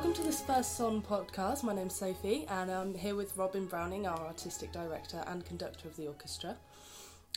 Welcome 0.00 0.14
to 0.14 0.22
the 0.22 0.32
Spurs 0.32 0.66
Son 0.66 1.02
podcast. 1.02 1.62
My 1.62 1.74
name's 1.74 1.94
Sophie, 1.94 2.46
and 2.48 2.70
I'm 2.70 2.94
here 2.94 3.14
with 3.14 3.36
Robin 3.36 3.66
Browning, 3.66 4.06
our 4.06 4.18
artistic 4.18 4.72
director 4.72 5.22
and 5.26 5.44
conductor 5.44 5.88
of 5.88 5.96
the 5.96 6.06
orchestra. 6.06 6.56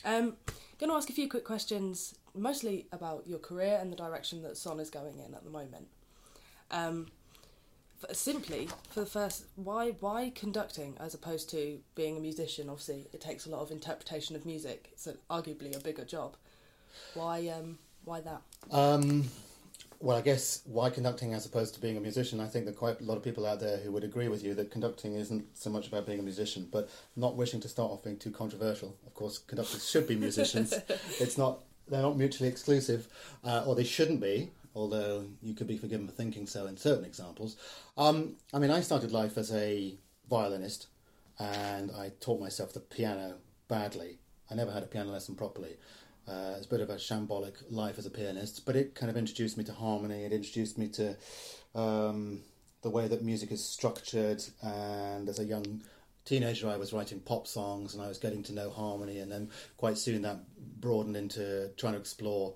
Um, 0.05 0.37
going 0.79 0.89
to 0.89 0.95
ask 0.95 1.09
a 1.09 1.13
few 1.13 1.27
quick 1.27 1.43
questions, 1.43 2.15
mostly 2.33 2.87
about 2.93 3.27
your 3.27 3.39
career 3.39 3.77
and 3.81 3.91
the 3.91 3.97
direction 3.97 4.43
that 4.43 4.55
Son 4.55 4.79
is 4.79 4.89
going 4.89 5.19
in 5.19 5.33
at 5.33 5.43
the 5.43 5.49
moment. 5.49 5.87
Um, 6.71 7.07
simply, 8.13 8.69
for 8.91 9.01
the 9.01 9.07
first, 9.07 9.43
why 9.57 9.97
why 9.99 10.31
conducting 10.33 10.95
as 11.01 11.13
opposed 11.13 11.49
to 11.49 11.79
being 11.95 12.15
a 12.15 12.21
musician? 12.21 12.69
Obviously, 12.69 13.07
it 13.11 13.19
takes 13.19 13.45
a 13.45 13.49
lot 13.49 13.59
of 13.59 13.71
interpretation 13.71 14.37
of 14.37 14.45
music. 14.45 14.87
It's 14.93 15.05
arguably 15.29 15.75
a 15.75 15.81
bigger 15.81 16.05
job. 16.05 16.37
Why 17.13 17.45
um, 17.49 17.79
why 18.05 18.21
that? 18.21 18.41
Well, 20.03 20.17
I 20.17 20.21
guess 20.21 20.61
why 20.65 20.89
conducting 20.89 21.33
as 21.33 21.45
opposed 21.45 21.75
to 21.75 21.79
being 21.79 21.95
a 21.95 22.01
musician? 22.01 22.41
I 22.41 22.47
think 22.47 22.65
there 22.65 22.73
are 22.73 22.77
quite 22.77 22.99
a 22.99 23.05
lot 23.05 23.15
of 23.15 23.23
people 23.23 23.45
out 23.45 23.61
there 23.61 23.77
who 23.77 23.89
would 23.93 24.03
agree 24.03 24.27
with 24.27 24.43
you 24.43 24.53
that 24.55 24.69
conducting 24.69 25.15
isn't 25.15 25.57
so 25.57 25.69
much 25.69 25.87
about 25.87 26.05
being 26.05 26.19
a 26.19 26.23
musician, 26.23 26.67
but 26.69 26.89
not 27.15 27.37
wishing 27.37 27.61
to 27.61 27.69
start 27.69 27.89
off 27.89 28.03
being 28.03 28.17
too 28.17 28.29
controversial. 28.29 28.97
Of 29.07 29.13
course, 29.13 29.37
conductors 29.37 29.89
should 29.89 30.05
be 30.05 30.17
musicians. 30.17 30.73
it's 31.21 31.37
not 31.37 31.59
they're 31.87 32.01
not 32.01 32.17
mutually 32.17 32.49
exclusive, 32.49 33.07
uh, 33.45 33.63
or 33.65 33.75
they 33.75 33.85
shouldn't 33.85 34.19
be. 34.19 34.51
Although 34.75 35.23
you 35.41 35.53
could 35.53 35.67
be 35.67 35.77
forgiven 35.77 36.05
for 36.05 36.13
thinking 36.13 36.47
so 36.47 36.65
in 36.65 36.75
certain 36.75 37.05
examples. 37.05 37.55
Um, 37.95 38.35
I 38.53 38.59
mean, 38.59 38.71
I 38.71 38.81
started 38.81 39.13
life 39.13 39.37
as 39.37 39.53
a 39.53 39.95
violinist, 40.29 40.87
and 41.39 41.91
I 41.91 42.11
taught 42.19 42.41
myself 42.41 42.73
the 42.73 42.81
piano 42.81 43.35
badly. 43.69 44.17
I 44.51 44.55
never 44.55 44.71
had 44.71 44.83
a 44.83 44.87
piano 44.87 45.11
lesson 45.11 45.35
properly. 45.35 45.77
Uh, 46.27 46.53
it's 46.57 46.65
a 46.65 46.69
bit 46.69 46.81
of 46.81 46.89
a 46.89 46.95
shambolic 46.95 47.55
life 47.69 47.97
as 47.97 48.05
a 48.05 48.09
pianist, 48.09 48.65
but 48.65 48.75
it 48.75 48.95
kind 48.95 49.09
of 49.09 49.17
introduced 49.17 49.57
me 49.57 49.63
to 49.65 49.73
harmony. 49.73 50.23
It 50.23 50.31
introduced 50.31 50.77
me 50.77 50.87
to 50.89 51.15
um, 51.75 52.41
the 52.81 52.89
way 52.89 53.07
that 53.07 53.23
music 53.23 53.51
is 53.51 53.63
structured. 53.63 54.43
And 54.61 55.27
as 55.27 55.39
a 55.39 55.43
young 55.43 55.83
teenager, 56.25 56.69
I 56.69 56.77
was 56.77 56.93
writing 56.93 57.19
pop 57.19 57.47
songs 57.47 57.93
and 57.93 58.03
I 58.03 58.07
was 58.07 58.17
getting 58.17 58.43
to 58.43 58.53
know 58.53 58.69
harmony. 58.69 59.19
And 59.19 59.31
then 59.31 59.49
quite 59.77 59.97
soon 59.97 60.21
that 60.21 60.39
broadened 60.79 61.17
into 61.17 61.71
trying 61.77 61.93
to 61.93 61.99
explore 61.99 62.55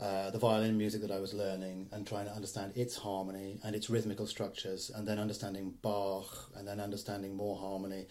uh, 0.00 0.30
the 0.30 0.38
violin 0.38 0.76
music 0.76 1.00
that 1.02 1.10
I 1.12 1.20
was 1.20 1.32
learning 1.32 1.88
and 1.92 2.06
trying 2.06 2.26
to 2.26 2.32
understand 2.32 2.72
its 2.76 2.96
harmony 2.96 3.60
and 3.62 3.76
its 3.76 3.88
rhythmical 3.88 4.26
structures, 4.26 4.90
and 4.94 5.06
then 5.06 5.18
understanding 5.20 5.74
Bach 5.82 6.50
and 6.56 6.66
then 6.66 6.80
understanding 6.80 7.36
more 7.36 7.56
harmony. 7.56 8.06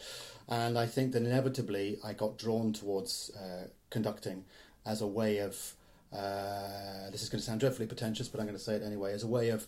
And 0.48 0.78
I 0.78 0.86
think 0.86 1.12
that 1.12 1.24
inevitably 1.24 2.00
I 2.04 2.14
got 2.14 2.38
drawn 2.38 2.72
towards 2.72 3.32
uh, 3.36 3.68
conducting 3.90 4.46
as 4.86 5.02
a 5.02 5.08
way 5.08 5.40
of 5.40 5.76
uh, 6.14 7.10
this 7.12 7.24
is 7.24 7.30
going 7.30 7.40
to 7.40 7.46
sound 7.46 7.60
dreadfully 7.60 7.88
pretentious, 7.88 8.28
but 8.28 8.40
I'm 8.40 8.46
going 8.46 8.58
to 8.58 8.64
say 8.64 8.76
it 8.76 8.84
anyway 8.84 9.14
as 9.14 9.24
a 9.24 9.28
way 9.28 9.50
of 9.50 9.66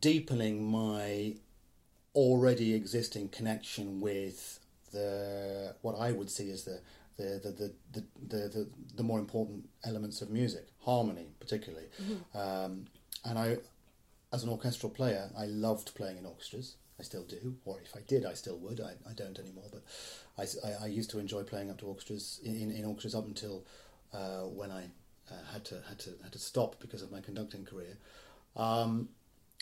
deepening 0.00 0.64
my 0.70 1.34
already 2.14 2.74
existing 2.74 3.28
connection 3.28 4.00
with 4.00 4.60
the 4.92 5.74
what 5.82 5.98
I 5.98 6.12
would 6.12 6.30
see 6.30 6.50
as 6.50 6.64
the 6.64 6.80
the 7.16 7.40
the 7.42 7.50
the 7.50 7.72
the, 7.92 8.04
the, 8.28 8.48
the, 8.48 8.68
the 8.96 9.02
more 9.02 9.18
important 9.18 9.68
elements 9.84 10.22
of 10.22 10.30
music, 10.30 10.68
harmony 10.80 11.26
particularly. 11.40 11.86
Mm-hmm. 12.00 12.38
Um, 12.38 12.84
and 13.24 13.38
I, 13.38 13.56
as 14.32 14.44
an 14.44 14.50
orchestral 14.50 14.90
player, 14.90 15.30
I 15.36 15.46
loved 15.46 15.94
playing 15.94 16.18
in 16.18 16.26
orchestras. 16.26 16.76
I 17.00 17.02
still 17.02 17.24
do, 17.24 17.56
or 17.64 17.80
if 17.80 17.96
I 17.96 18.00
did, 18.06 18.24
I 18.24 18.34
still 18.34 18.56
would. 18.58 18.80
I, 18.80 18.92
I 19.08 19.14
don't 19.14 19.36
anymore, 19.38 19.64
but 19.72 19.82
I, 20.38 20.46
I, 20.68 20.84
I 20.84 20.86
used 20.86 21.10
to 21.10 21.18
enjoy 21.18 21.42
playing 21.42 21.68
up 21.70 21.78
to 21.78 21.86
orchestras 21.86 22.40
in, 22.44 22.70
in 22.70 22.84
orchestras 22.84 23.16
up 23.16 23.26
until 23.26 23.64
uh, 24.14 24.42
when 24.42 24.70
I 24.70 24.84
uh, 25.30 25.52
had 25.52 25.64
to 25.66 25.82
had 25.88 25.98
to 26.00 26.10
had 26.22 26.32
to 26.32 26.38
stop 26.38 26.76
because 26.80 27.02
of 27.02 27.10
my 27.10 27.20
conducting 27.20 27.64
career. 27.64 27.98
Um, 28.56 29.08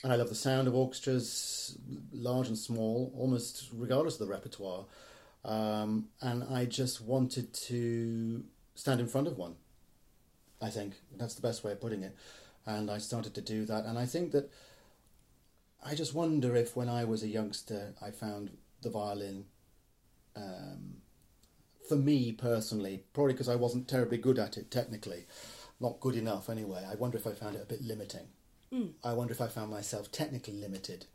and 0.02 0.12
I 0.12 0.16
love 0.16 0.28
the 0.28 0.34
sound 0.34 0.66
of 0.68 0.74
orchestras, 0.74 1.78
large 2.12 2.48
and 2.48 2.58
small, 2.58 3.12
almost 3.16 3.68
regardless 3.72 4.14
of 4.20 4.26
the 4.26 4.32
repertoire. 4.32 4.84
Um, 5.44 6.08
and 6.20 6.44
I 6.44 6.64
just 6.64 7.00
wanted 7.00 7.52
to 7.54 8.44
stand 8.74 9.00
in 9.00 9.06
front 9.06 9.28
of 9.28 9.38
one. 9.38 9.56
I 10.60 10.70
think 10.70 10.94
that's 11.16 11.34
the 11.34 11.42
best 11.42 11.62
way 11.62 11.72
of 11.72 11.80
putting 11.80 12.02
it. 12.02 12.16
And 12.66 12.90
I 12.90 12.98
started 12.98 13.34
to 13.34 13.40
do 13.40 13.64
that. 13.66 13.84
And 13.84 13.98
I 13.98 14.06
think 14.06 14.32
that 14.32 14.50
I 15.84 15.94
just 15.94 16.14
wonder 16.14 16.54
if 16.56 16.76
when 16.76 16.88
I 16.88 17.04
was 17.04 17.22
a 17.22 17.28
youngster, 17.28 17.94
I 18.00 18.10
found 18.10 18.50
the 18.82 18.90
violin 18.90 19.46
um, 20.36 21.01
for 21.88 21.96
me 21.96 22.32
personally, 22.32 23.02
probably 23.12 23.34
because 23.34 23.48
I 23.48 23.56
wasn't 23.56 23.88
terribly 23.88 24.18
good 24.18 24.38
at 24.38 24.56
it 24.56 24.70
technically, 24.70 25.26
not 25.80 26.00
good 26.00 26.16
enough 26.16 26.48
anyway. 26.48 26.86
I 26.90 26.94
wonder 26.94 27.18
if 27.18 27.26
I 27.26 27.32
found 27.32 27.56
it 27.56 27.62
a 27.62 27.66
bit 27.66 27.82
limiting. 27.82 28.28
Mm. 28.72 28.92
I 29.04 29.12
wonder 29.12 29.32
if 29.32 29.40
I 29.40 29.48
found 29.48 29.70
myself 29.70 30.10
technically 30.10 30.54
limited, 30.54 31.06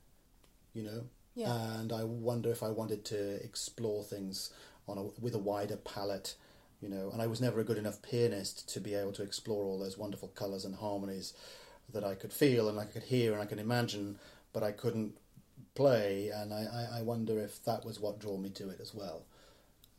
you 0.73 0.83
know. 0.83 1.03
Yeah. 1.35 1.53
And 1.79 1.93
I 1.93 2.03
wonder 2.03 2.51
if 2.51 2.63
I 2.63 2.69
wanted 2.69 3.05
to 3.05 3.43
explore 3.43 4.03
things 4.03 4.51
on 4.87 4.97
a, 4.97 5.03
with 5.21 5.35
a 5.35 5.39
wider 5.39 5.77
palette, 5.77 6.35
you 6.81 6.89
know. 6.89 7.09
And 7.11 7.21
I 7.21 7.27
was 7.27 7.41
never 7.41 7.59
a 7.59 7.63
good 7.63 7.77
enough 7.77 8.01
pianist 8.01 8.67
to 8.73 8.79
be 8.79 8.93
able 8.93 9.13
to 9.13 9.23
explore 9.23 9.65
all 9.65 9.79
those 9.79 9.97
wonderful 9.97 10.29
colours 10.29 10.65
and 10.65 10.75
harmonies 10.75 11.33
that 11.93 12.03
I 12.03 12.15
could 12.15 12.33
feel 12.33 12.67
and 12.67 12.79
I 12.79 12.85
could 12.85 13.03
hear 13.03 13.33
and 13.33 13.41
I 13.41 13.45
could 13.45 13.59
imagine, 13.59 14.19
but 14.51 14.63
I 14.63 14.71
couldn't 14.71 15.17
play. 15.75 16.29
And 16.29 16.53
I, 16.53 16.65
I, 16.93 16.99
I 16.99 17.01
wonder 17.03 17.39
if 17.39 17.63
that 17.65 17.85
was 17.85 17.99
what 17.99 18.19
drew 18.19 18.37
me 18.37 18.49
to 18.51 18.69
it 18.69 18.79
as 18.81 18.93
well. 18.93 19.23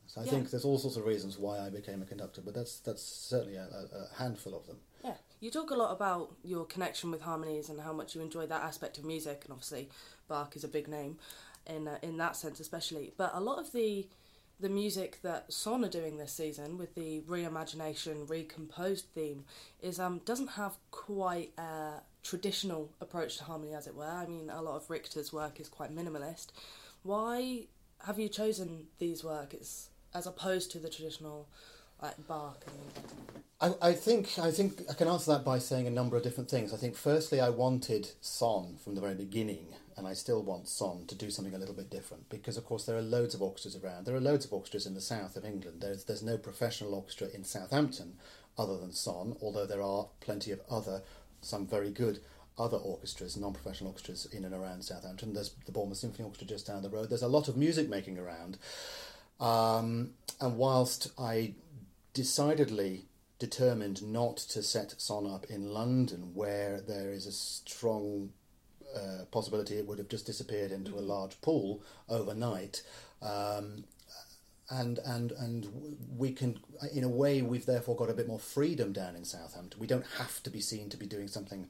So 0.08 0.22
I 0.22 0.24
yeah. 0.24 0.30
think 0.30 0.50
there's 0.50 0.64
all 0.64 0.78
sorts 0.78 0.96
of 0.96 1.04
reasons 1.04 1.38
why 1.38 1.58
I 1.58 1.68
became 1.68 2.00
a 2.00 2.06
conductor, 2.06 2.40
but 2.40 2.54
that's 2.54 2.80
that's 2.80 3.02
certainly 3.02 3.56
a, 3.56 3.62
a, 3.62 4.16
handful 4.16 4.56
of 4.56 4.66
them. 4.66 4.78
Yeah, 5.04 5.14
you 5.40 5.50
talk 5.50 5.70
a 5.70 5.74
lot 5.74 5.92
about 5.92 6.34
your 6.42 6.64
connection 6.64 7.10
with 7.10 7.20
harmonies 7.20 7.68
and 7.68 7.78
how 7.78 7.92
much 7.92 8.14
you 8.14 8.22
enjoy 8.22 8.46
that 8.46 8.62
aspect 8.62 8.96
of 8.96 9.04
music, 9.04 9.42
and 9.44 9.52
obviously 9.52 9.90
Bach 10.26 10.56
is 10.56 10.64
a 10.64 10.68
big 10.68 10.88
name 10.88 11.18
in 11.66 11.86
uh, 11.86 11.98
in 12.02 12.16
that 12.16 12.36
sense, 12.36 12.58
especially. 12.58 13.12
But 13.18 13.32
a 13.34 13.40
lot 13.40 13.58
of 13.58 13.72
the 13.72 14.08
the 14.58 14.70
music 14.70 15.20
that 15.22 15.52
Son 15.52 15.84
are 15.84 15.90
doing 15.90 16.16
this 16.16 16.32
season 16.32 16.78
with 16.78 16.94
the 16.94 17.20
reimagination, 17.28 18.28
recomposed 18.28 19.08
theme 19.14 19.44
is 19.82 20.00
um 20.00 20.22
doesn't 20.24 20.52
have 20.52 20.78
quite 20.90 21.52
a 21.58 22.00
traditional 22.22 22.90
approach 23.02 23.36
to 23.36 23.44
harmony, 23.44 23.74
as 23.74 23.86
it 23.86 23.94
were. 23.94 24.04
I 24.04 24.24
mean, 24.24 24.48
a 24.48 24.62
lot 24.62 24.76
of 24.76 24.88
Richter's 24.88 25.34
work 25.34 25.60
is 25.60 25.68
quite 25.68 25.94
minimalist. 25.94 26.46
Why 27.02 27.66
have 28.06 28.18
you 28.18 28.30
chosen 28.30 28.86
these 28.98 29.22
works? 29.22 29.90
As 30.14 30.26
opposed 30.26 30.70
to 30.72 30.78
the 30.78 30.88
traditional 30.88 31.48
like 32.02 32.26
Bach 32.26 32.64
and 32.66 33.42
I, 33.60 33.88
I 33.88 33.92
think 33.92 34.38
I 34.38 34.50
think 34.50 34.82
I 34.88 34.94
can 34.94 35.08
answer 35.08 35.32
that 35.32 35.44
by 35.44 35.58
saying 35.58 35.86
a 35.86 35.90
number 35.90 36.16
of 36.16 36.22
different 36.22 36.48
things. 36.48 36.72
I 36.72 36.76
think 36.76 36.94
firstly 36.96 37.40
I 37.40 37.48
wanted 37.50 38.12
Son 38.20 38.76
from 38.82 38.94
the 38.94 39.00
very 39.00 39.14
beginning 39.14 39.66
and 39.96 40.06
I 40.06 40.12
still 40.12 40.42
want 40.42 40.68
Son 40.68 41.06
to 41.08 41.16
do 41.16 41.28
something 41.28 41.54
a 41.54 41.58
little 41.58 41.74
bit 41.74 41.90
different 41.90 42.28
because 42.28 42.56
of 42.56 42.64
course 42.64 42.84
there 42.84 42.96
are 42.96 43.02
loads 43.02 43.34
of 43.34 43.42
orchestras 43.42 43.76
around. 43.76 44.06
There 44.06 44.14
are 44.14 44.20
loads 44.20 44.44
of 44.44 44.52
orchestras 44.52 44.86
in 44.86 44.94
the 44.94 45.00
south 45.00 45.36
of 45.36 45.44
England. 45.44 45.80
There's 45.80 46.04
there's 46.04 46.22
no 46.22 46.38
professional 46.38 46.94
orchestra 46.94 47.28
in 47.34 47.42
Southampton 47.42 48.14
other 48.56 48.76
than 48.78 48.92
Son, 48.92 49.36
although 49.42 49.66
there 49.66 49.82
are 49.82 50.06
plenty 50.20 50.52
of 50.52 50.60
other 50.70 51.02
some 51.40 51.66
very 51.66 51.90
good 51.90 52.20
other 52.58 52.76
orchestras, 52.76 53.36
non-professional 53.36 53.90
orchestras 53.90 54.26
in 54.26 54.44
and 54.44 54.54
around 54.54 54.82
Southampton. 54.82 55.32
There's 55.32 55.54
the 55.64 55.72
Bournemouth 55.72 55.98
Symphony 55.98 56.24
Orchestra 56.24 56.48
just 56.48 56.66
down 56.66 56.82
the 56.82 56.90
road. 56.90 57.08
There's 57.08 57.22
a 57.22 57.28
lot 57.28 57.48
of 57.48 57.56
music 57.56 57.88
making 57.88 58.18
around. 58.18 58.58
Um, 59.40 60.10
and 60.40 60.56
whilst 60.56 61.12
I 61.18 61.54
decidedly 62.12 63.06
determined 63.38 64.02
not 64.02 64.36
to 64.36 64.62
set 64.62 65.00
Son 65.00 65.26
up 65.26 65.46
in 65.48 65.72
London, 65.72 66.32
where 66.34 66.80
there 66.80 67.12
is 67.12 67.26
a 67.26 67.32
strong 67.32 68.30
uh, 68.94 69.24
possibility 69.30 69.76
it 69.76 69.86
would 69.86 69.98
have 69.98 70.08
just 70.08 70.26
disappeared 70.26 70.72
into 70.72 70.98
a 70.98 71.00
large 71.00 71.40
pool 71.40 71.82
overnight. 72.08 72.82
Um, 73.22 73.84
and 74.70 74.98
and 75.06 75.32
and 75.32 75.96
we 76.16 76.32
can, 76.32 76.58
in 76.92 77.04
a 77.04 77.08
way, 77.08 77.40
we've 77.40 77.64
therefore 77.64 77.96
got 77.96 78.10
a 78.10 78.14
bit 78.14 78.28
more 78.28 78.38
freedom 78.38 78.92
down 78.92 79.16
in 79.16 79.24
Southampton. 79.24 79.80
We 79.80 79.86
don't 79.86 80.04
have 80.18 80.42
to 80.42 80.50
be 80.50 80.60
seen 80.60 80.90
to 80.90 80.96
be 80.96 81.06
doing 81.06 81.28
something 81.28 81.68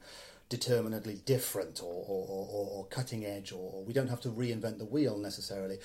determinedly 0.49 1.21
different 1.25 1.79
or, 1.81 2.03
or, 2.07 2.25
or, 2.27 2.69
or 2.71 2.85
cutting 2.87 3.23
edge, 3.23 3.51
or, 3.51 3.71
or 3.73 3.83
we 3.83 3.93
don't 3.93 4.09
have 4.09 4.21
to 4.21 4.29
reinvent 4.29 4.79
the 4.79 4.85
wheel 4.85 5.17
necessarily 5.17 5.77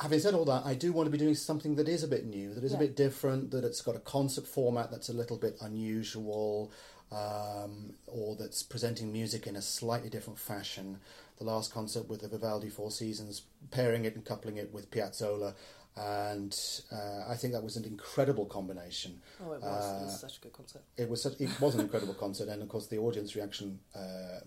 having 0.00 0.20
said 0.20 0.34
all 0.34 0.44
that, 0.44 0.64
I 0.64 0.74
do 0.74 0.92
want 0.92 1.06
to 1.06 1.10
be 1.10 1.18
doing 1.18 1.34
something 1.34 1.74
that 1.76 1.88
is 1.88 2.02
a 2.02 2.08
bit 2.08 2.24
new, 2.26 2.54
that 2.54 2.64
is 2.64 2.72
yeah. 2.72 2.78
a 2.78 2.80
bit 2.80 2.96
different, 2.96 3.50
that 3.50 3.64
it's 3.64 3.80
got 3.80 3.96
a 3.96 4.00
concert 4.00 4.46
format 4.46 4.90
that's 4.90 5.08
a 5.08 5.12
little 5.12 5.36
bit 5.36 5.56
unusual, 5.60 6.70
um, 7.10 7.94
or 8.06 8.36
that's 8.36 8.62
presenting 8.62 9.12
music 9.12 9.46
in 9.46 9.56
a 9.56 9.62
slightly 9.62 10.08
different 10.08 10.38
fashion. 10.38 10.98
The 11.38 11.44
last 11.44 11.72
concert 11.72 12.08
with 12.08 12.20
the 12.20 12.28
Vivaldi 12.28 12.68
Four 12.68 12.90
Seasons, 12.90 13.42
pairing 13.70 14.04
it 14.04 14.14
and 14.14 14.24
coupling 14.24 14.56
it 14.56 14.72
with 14.72 14.90
Piazzolla, 14.90 15.54
and 15.96 16.56
uh, 16.92 17.24
I 17.28 17.34
think 17.34 17.52
that 17.54 17.62
was 17.62 17.76
an 17.76 17.84
incredible 17.84 18.46
combination. 18.46 19.20
Oh, 19.44 19.52
it 19.52 19.60
was. 19.60 19.84
Uh, 19.84 19.98
it 20.00 20.04
was 20.04 20.14
uh, 20.14 20.28
such 20.28 20.38
a 20.38 20.40
good 20.40 20.52
concert. 20.52 20.82
It 20.96 21.08
was. 21.08 21.22
Such, 21.22 21.40
it 21.40 21.60
was 21.60 21.74
an 21.74 21.80
incredible 21.80 22.14
concert, 22.20 22.48
and 22.48 22.62
of 22.62 22.68
course 22.68 22.86
the 22.86 22.98
audience 22.98 23.34
reaction 23.34 23.80
uh, 23.94 24.40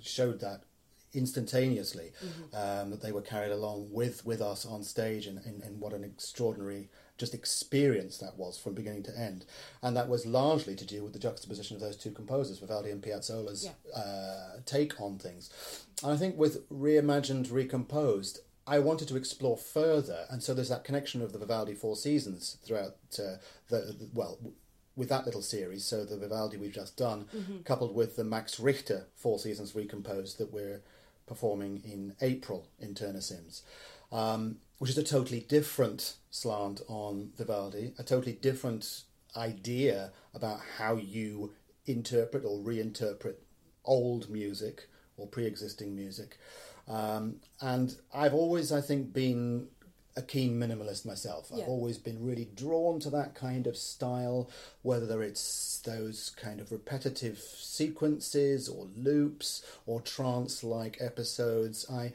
showed 0.00 0.40
that 0.40 0.64
instantaneously 1.12 2.12
mm-hmm. 2.24 2.56
um, 2.56 2.90
that 2.90 3.02
they 3.02 3.12
were 3.12 3.22
carried 3.22 3.52
along 3.52 3.88
with, 3.90 4.24
with 4.24 4.40
us 4.40 4.64
on 4.64 4.82
stage 4.82 5.26
and, 5.26 5.38
and, 5.44 5.62
and 5.62 5.80
what 5.80 5.92
an 5.92 6.04
extraordinary 6.04 6.88
just 7.18 7.34
experience 7.34 8.16
that 8.18 8.38
was 8.38 8.58
from 8.58 8.74
beginning 8.74 9.02
to 9.02 9.18
end. 9.18 9.44
And 9.82 9.96
that 9.96 10.08
was 10.08 10.24
largely 10.24 10.74
to 10.76 10.86
do 10.86 11.02
with 11.02 11.12
the 11.12 11.18
juxtaposition 11.18 11.76
of 11.76 11.82
those 11.82 11.96
two 11.96 12.12
composers, 12.12 12.58
Vivaldi 12.58 12.90
and 12.90 13.02
Piazzolla's 13.02 13.64
Yeah. 13.66 14.00
uh, 14.00 14.60
take 14.64 15.00
on 15.00 15.18
things. 15.18 15.50
And 16.02 16.12
I 16.12 16.16
think 16.16 16.38
with 16.38 16.68
reimagined, 16.70 17.52
recomposed, 17.52 18.40
I 18.66 18.78
wanted 18.78 19.08
to 19.08 19.16
explore 19.16 19.56
further, 19.56 20.26
and 20.30 20.42
so 20.42 20.54
there's 20.54 20.68
that 20.68 20.84
connection 20.84 21.22
of 21.22 21.32
the 21.32 21.38
Vivaldi 21.38 21.74
Four 21.74 21.96
Seasons 21.96 22.56
throughout 22.64 22.96
uh, 23.18 23.36
the, 23.68 23.78
the 23.98 24.08
well. 24.14 24.36
w- 24.36 24.54
With 24.96 25.08
that 25.08 25.24
little 25.24 25.42
series, 25.42 25.84
so 25.84 26.04
the 26.04 26.16
Vivaldi 26.18 26.56
we've 26.56 26.72
just 26.82 26.96
done, 26.96 27.26
coupled 27.64 27.94
with 27.94 28.16
the 28.16 28.24
Max 28.24 28.60
Richter 28.60 29.06
Four 29.16 29.38
Seasons 29.38 29.74
recomposed 29.74 30.36
that 30.38 30.52
we're 30.52 30.82
performing 31.30 31.80
in 31.84 32.12
April 32.20 32.66
in 32.80 32.92
Turner 32.92 33.20
Sims, 33.20 33.62
um, 34.10 34.56
which 34.78 34.90
is 34.90 34.98
a 34.98 35.04
totally 35.04 35.38
different 35.38 36.16
slant 36.28 36.80
on 36.88 37.30
Vivaldi, 37.38 37.94
a 38.00 38.02
totally 38.02 38.32
different 38.32 39.04
idea 39.36 40.10
about 40.34 40.58
how 40.78 40.96
you 40.96 41.52
interpret 41.86 42.44
or 42.44 42.58
reinterpret 42.58 43.36
old 43.84 44.28
music 44.28 44.88
or 45.16 45.28
pre-existing 45.28 45.94
music. 45.94 46.36
Um, 46.88 47.36
and 47.60 47.94
I've 48.12 48.34
always, 48.34 48.72
I 48.72 48.80
think, 48.80 49.12
been 49.12 49.68
a 50.16 50.22
keen 50.22 50.58
minimalist 50.58 51.06
myself. 51.06 51.50
Yeah. 51.50 51.62
I've 51.62 51.68
always 51.68 51.96
been 51.96 52.24
really 52.24 52.48
drawn 52.56 52.98
to 53.00 53.10
that 53.10 53.34
kind 53.34 53.66
of 53.66 53.76
style, 53.76 54.50
whether 54.82 55.22
it's 55.22 55.80
those 55.84 56.30
kind 56.36 56.60
of 56.60 56.72
repetitive 56.72 57.38
sequences 57.38 58.68
or 58.68 58.88
loops 58.96 59.64
or 59.86 60.00
trance-like 60.00 60.98
episodes. 61.00 61.86
I, 61.90 62.12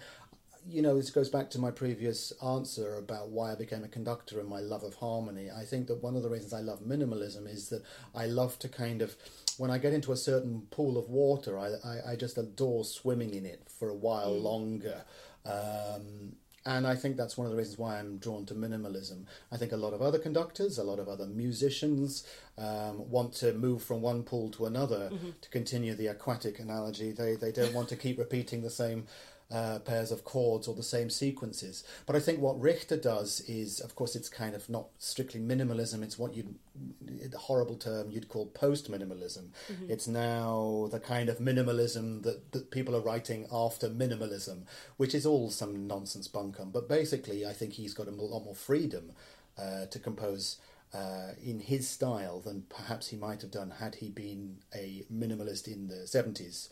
you 0.68 0.82
know, 0.82 0.98
this 0.98 1.10
goes 1.10 1.30
back 1.30 1.50
to 1.52 1.60
my 1.60 1.72
previous 1.72 2.34
answer 2.44 2.98
about 2.98 3.30
why 3.30 3.54
I 3.54 3.56
became 3.56 3.84
a 3.84 3.88
conductor 3.88 4.40
and 4.40 4.50
my 4.50 4.60
love 4.60 4.84
of 4.84 4.96
harmony. 4.96 5.50
I 5.50 5.64
think 5.64 5.88
that 5.88 6.04
one 6.04 6.16
of 6.16 6.24
the 6.24 6.30
reasons 6.30 6.54
I 6.54 6.62
love 6.62 6.82
minimalism 6.82 7.48
is 7.48 7.70
that 7.70 7.84
I 8.14 8.26
love 8.26 8.60
to 8.60 8.68
kind 8.68 9.02
of, 9.02 9.16
when 9.58 9.72
I 9.72 9.78
get 9.78 9.94
into 9.94 10.12
a 10.12 10.18
certain 10.18 10.64
pool 10.70 10.98
of 10.98 11.10
water, 11.10 11.58
I, 11.58 11.70
I, 11.88 12.12
I 12.12 12.16
just 12.18 12.38
adore 12.38 12.84
swimming 12.84 13.34
in 13.34 13.46
it 13.46 13.70
for 13.80 13.90
a 13.90 13.96
while 13.96 14.38
longer. 14.38 15.04
Um, 15.46 16.36
and 16.66 16.88
I 16.88 16.96
think 16.96 17.16
that's 17.16 17.38
one 17.38 17.46
of 17.46 17.52
the 17.52 17.58
reasons 17.58 17.78
why 17.78 18.00
I'm 18.00 18.18
drawn 18.18 18.46
to 18.48 18.56
minimalism. 18.56 19.26
I 19.52 19.58
think 19.58 19.72
a 19.72 19.78
lot 19.78 19.94
of 19.94 20.02
other 20.02 20.18
conductors, 20.18 20.78
a 20.78 20.84
lot 20.84 20.98
of 21.00 21.08
other 21.08 21.28
musicians 21.28 22.26
um, 22.58 23.10
want 23.10 23.34
to 23.34 23.54
move 23.54 23.84
from 23.84 24.02
one 24.02 24.24
pool 24.24 24.50
to 24.52 24.66
another 24.66 25.12
to 25.42 25.50
continue 25.50 25.94
the 25.94 26.08
aquatic 26.08 26.60
analogy. 26.60 27.12
They, 27.12 27.36
they 27.36 27.52
don't 27.52 27.74
want 27.74 27.90
to 27.90 27.96
keep 27.96 28.18
repeating 28.18 28.62
the 28.62 28.70
same 28.72 29.06
uh, 29.52 29.80
pairs 29.80 30.12
of 30.12 30.24
chords 30.24 30.68
or 30.68 30.74
the 30.74 30.84
same 30.84 31.10
sequences. 31.10 31.84
But 32.06 32.16
I 32.16 32.20
think 32.20 32.40
what 32.40 32.60
Richter 32.60 32.98
does 32.98 33.42
is, 33.42 33.80
of 33.80 33.96
course, 33.96 34.16
it's 34.16 34.30
kind 34.30 34.56
of 34.56 34.68
not 34.70 34.88
strictly 34.98 35.40
minimalism. 35.40 36.02
It's 36.04 36.18
what 36.18 36.36
you'd, 36.36 36.56
the 37.02 37.38
horrible 37.38 37.76
term 37.76 38.10
you'd 38.10 38.28
call 38.28 38.48
post 38.48 38.92
minimalism. 38.92 39.50
It's 39.88 40.08
now 40.08 40.88
the 40.92 41.00
kind 41.00 41.30
of 41.30 41.38
minimalism 41.38 42.24
that, 42.24 42.52
that 42.54 42.72
people 42.72 42.96
are 42.96 43.02
writing 43.02 43.46
after 43.52 43.88
minimalism, 43.88 44.64
which 44.98 45.14
is 45.14 45.26
all 45.26 45.52
some 45.52 45.88
nonsense 45.88 46.28
bunkum. 46.28 46.72
But 46.72 46.90
basically, 46.90 47.46
I 47.46 47.54
think 47.54 47.74
he's 47.74 47.94
got 47.94 48.08
a 48.08 48.12
lot 48.12 48.44
more 48.44 48.56
freedom 48.56 49.12
uh, 49.58 49.86
to 49.86 50.00
compose. 50.00 50.58
Uh, 50.94 51.34
in 51.44 51.60
his 51.60 51.90
style 51.90 52.40
than 52.40 52.64
perhaps 52.70 53.10
he 53.10 53.18
might 53.18 53.42
have 53.42 53.52
done 53.52 53.70
had 53.70 53.96
he 53.96 54.10
been 54.10 54.56
a 54.74 55.04
minimalist 55.14 55.68
in 55.68 55.90
the 55.90 56.06
70s, 56.06 56.70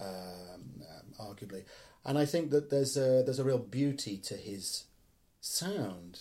um, 0.00 0.06
um, 0.80 1.14
arguably. 1.20 1.62
And 2.04 2.18
I 2.18 2.24
think 2.24 2.50
that 2.50 2.70
there's 2.70 2.96
a, 2.96 3.22
there's 3.22 3.38
a 3.38 3.44
real 3.44 3.58
beauty 3.58 4.16
to 4.18 4.34
his 4.34 4.84
sound. 5.40 6.20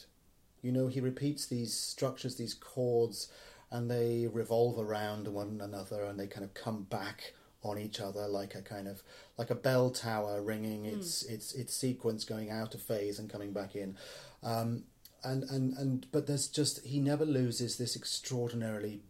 You 0.62 0.72
know, 0.72 0.88
he 0.88 1.00
repeats 1.00 1.46
these 1.46 1.74
structures, 1.74 2.36
these 2.36 2.54
chords, 2.54 3.32
and 3.72 3.90
they 3.90 4.28
revolve 4.32 4.80
around 4.80 5.28
one 5.28 5.62
another 5.64 6.04
and 6.04 6.20
they 6.20 6.28
kind 6.28 6.44
of 6.44 6.54
come 6.54 6.84
back 6.84 7.34
on 7.62 7.78
each 7.78 8.00
other 8.00 8.26
like 8.28 8.56
a 8.56 8.62
kind 8.62 8.88
of 8.88 9.04
like 9.38 9.50
a 9.50 9.56
bell 9.56 9.90
tower 9.90 10.42
ringing 10.42 10.86
its 10.86 11.24
its 11.24 11.54
its 11.54 11.74
sequence 11.74 12.24
going 12.24 12.50
out 12.50 12.74
of 12.74 12.82
phase 12.82 13.20
and 13.20 13.30
coming 13.30 13.52
back 13.52 13.76
in 13.76 13.98
um, 14.44 14.84
and 15.24 15.44
and 15.44 15.74
and 15.78 16.08
but 16.12 16.26
there's 16.26 16.48
just 16.48 16.86
he 16.86 17.00
never 17.00 17.26
loses 17.26 17.78
this 17.78 17.96
extraordinarily 17.96 19.02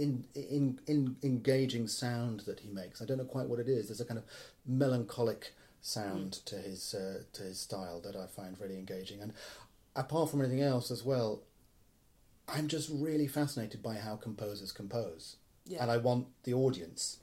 in, 0.00 0.24
in, 0.34 0.80
in 0.86 1.16
engaging 1.22 1.86
sound 1.88 2.40
that 2.40 2.60
he 2.60 2.68
makes. 2.70 3.00
I 3.00 3.04
don't 3.04 3.18
know 3.18 3.24
quite 3.24 3.48
what 3.48 3.58
it 3.60 3.68
is. 3.68 3.88
There's 3.88 4.00
a 4.00 4.04
kind 4.04 4.18
of 4.18 4.24
melancholic 4.66 5.52
sound 5.82 6.32
to 6.44 6.56
his 6.56 6.94
uh, 6.94 7.22
to 7.32 7.42
his 7.42 7.58
style 7.60 8.00
that 8.00 8.16
I 8.16 8.26
find 8.26 8.56
really 8.60 8.76
engaging. 8.78 9.20
And 9.22 9.32
apart 9.96 10.30
from 10.30 10.40
anything 10.40 10.60
else, 10.62 10.90
as 10.90 11.04
well, 11.04 11.42
I'm 12.48 12.68
just 12.68 12.90
really 12.92 13.26
fascinated 13.26 13.82
by 13.82 13.94
how 13.96 14.16
composers 14.16 14.72
compose, 14.72 15.36
Yeah. 15.66 15.82
and 15.82 15.90
I 15.90 15.96
want 15.98 16.26
the 16.44 16.54
audience 16.54 17.18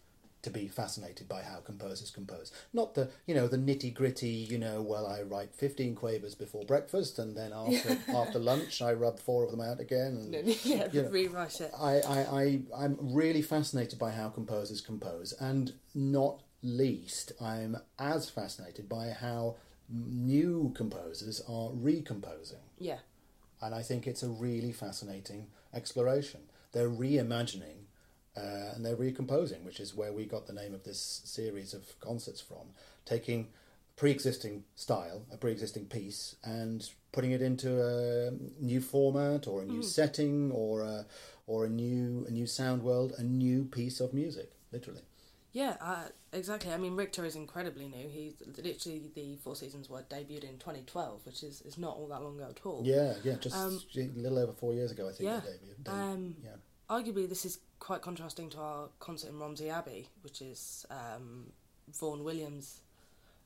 to 0.47 0.59
be 0.59 0.67
fascinated 0.67 1.27
by 1.27 1.41
how 1.41 1.59
composers 1.59 2.09
compose. 2.09 2.51
Not 2.73 2.95
the 2.95 3.09
you 3.25 3.35
know 3.35 3.47
the 3.47 3.57
nitty 3.57 3.93
gritty. 3.93 4.29
You 4.29 4.57
know, 4.57 4.81
well, 4.81 5.05
I 5.05 5.21
write 5.21 5.53
15 5.53 5.95
quavers 5.95 6.35
before 6.35 6.63
breakfast, 6.63 7.19
and 7.19 7.35
then 7.35 7.51
after 7.53 7.97
after 8.15 8.39
lunch, 8.39 8.81
I 8.81 8.93
rub 8.93 9.19
four 9.19 9.43
of 9.43 9.51
them 9.51 9.61
out 9.61 9.79
again. 9.79 10.31
And, 10.33 10.47
yeah, 10.65 10.87
you 10.91 11.03
know, 11.03 11.09
rewrite 11.09 11.59
it. 11.59 11.71
I, 11.77 11.99
I, 11.99 12.19
I, 12.19 12.61
I'm 12.77 12.97
really 13.01 13.41
fascinated 13.41 13.99
by 13.99 14.11
how 14.11 14.29
composers 14.29 14.81
compose, 14.81 15.33
and 15.33 15.73
not 15.93 16.41
least, 16.63 17.33
I'm 17.41 17.77
as 17.99 18.29
fascinated 18.29 18.87
by 18.89 19.09
how 19.09 19.55
new 19.89 20.71
composers 20.75 21.41
are 21.47 21.69
recomposing. 21.71 22.59
Yeah, 22.79 22.99
And 23.61 23.73
I 23.73 23.81
think 23.81 24.07
it's 24.07 24.23
a 24.23 24.29
really 24.29 24.71
fascinating 24.71 25.47
exploration. 25.73 26.41
They're 26.71 26.89
reimagining 26.89 27.76
uh, 28.37 28.73
and 28.75 28.85
they're 28.85 28.95
recomposing, 28.95 29.65
which 29.65 29.79
is 29.79 29.95
where 29.95 30.13
we 30.13 30.25
got 30.25 30.45
the 30.47 30.53
name 30.53 30.73
of 30.73 30.83
this 30.83 31.21
series 31.25 31.73
of 31.73 31.99
concerts 31.99 32.39
from. 32.41 32.67
Taking 33.05 33.47
pre-existing 33.95 34.63
style, 34.75 35.23
a 35.33 35.37
pre-existing 35.37 35.85
piece, 35.85 36.35
and 36.43 36.87
putting 37.11 37.31
it 37.31 37.41
into 37.41 37.81
a 37.83 38.31
new 38.63 38.79
format 38.81 39.47
or 39.47 39.61
a 39.61 39.65
new 39.65 39.81
setting 39.81 40.51
or 40.51 40.81
a, 40.81 41.05
or 41.47 41.65
a 41.65 41.69
new 41.69 42.25
a 42.27 42.31
new 42.31 42.45
sound 42.45 42.83
world, 42.83 43.13
a 43.17 43.23
new 43.23 43.63
piece 43.65 43.99
of 43.99 44.13
music, 44.13 44.51
literally. 44.71 45.01
yeah, 45.53 45.77
uh, 45.81 46.03
exactly. 46.31 46.71
I 46.71 46.77
mean, 46.77 46.95
Richter 46.95 47.25
is 47.25 47.35
incredibly 47.35 47.87
new. 47.87 48.07
He's 48.07 48.35
literally 48.63 49.09
the 49.15 49.37
Four 49.37 49.55
Seasons 49.55 49.89
were 49.89 50.03
debuted 50.03 50.43
in 50.43 50.59
2012, 50.59 51.25
which 51.25 51.41
is, 51.41 51.61
is 51.61 51.77
not 51.79 51.95
all 51.95 52.07
that 52.09 52.21
long 52.21 52.35
ago 52.37 52.49
at 52.51 52.63
all. 52.65 52.83
Yeah, 52.85 53.15
yeah, 53.23 53.35
just 53.39 53.55
Um, 53.55 53.81
a 53.95 53.99
little 54.19 54.37
over 54.37 54.51
four 54.53 54.73
years 54.73 54.91
ago, 54.91 55.09
I 55.09 55.13
think. 55.13 55.27
yeah. 55.29 55.39
they 55.39 55.51
debuted. 55.53 55.83
They- 55.85 55.91
Um, 55.91 56.35
yeah. 56.43 56.51
Arguably, 56.89 57.27
this 57.27 57.43
is 57.45 57.59
quite 57.79 58.01
contrasting 58.01 58.49
to 58.51 58.59
our 58.59 58.89
concert 58.99 59.29
in 59.29 59.39
Romsey 59.39 59.69
Abbey, 59.69 60.09
which 60.21 60.41
is 60.41 60.85
um, 60.89 61.47
Vaughan 61.99 62.23
Williams' 62.23 62.81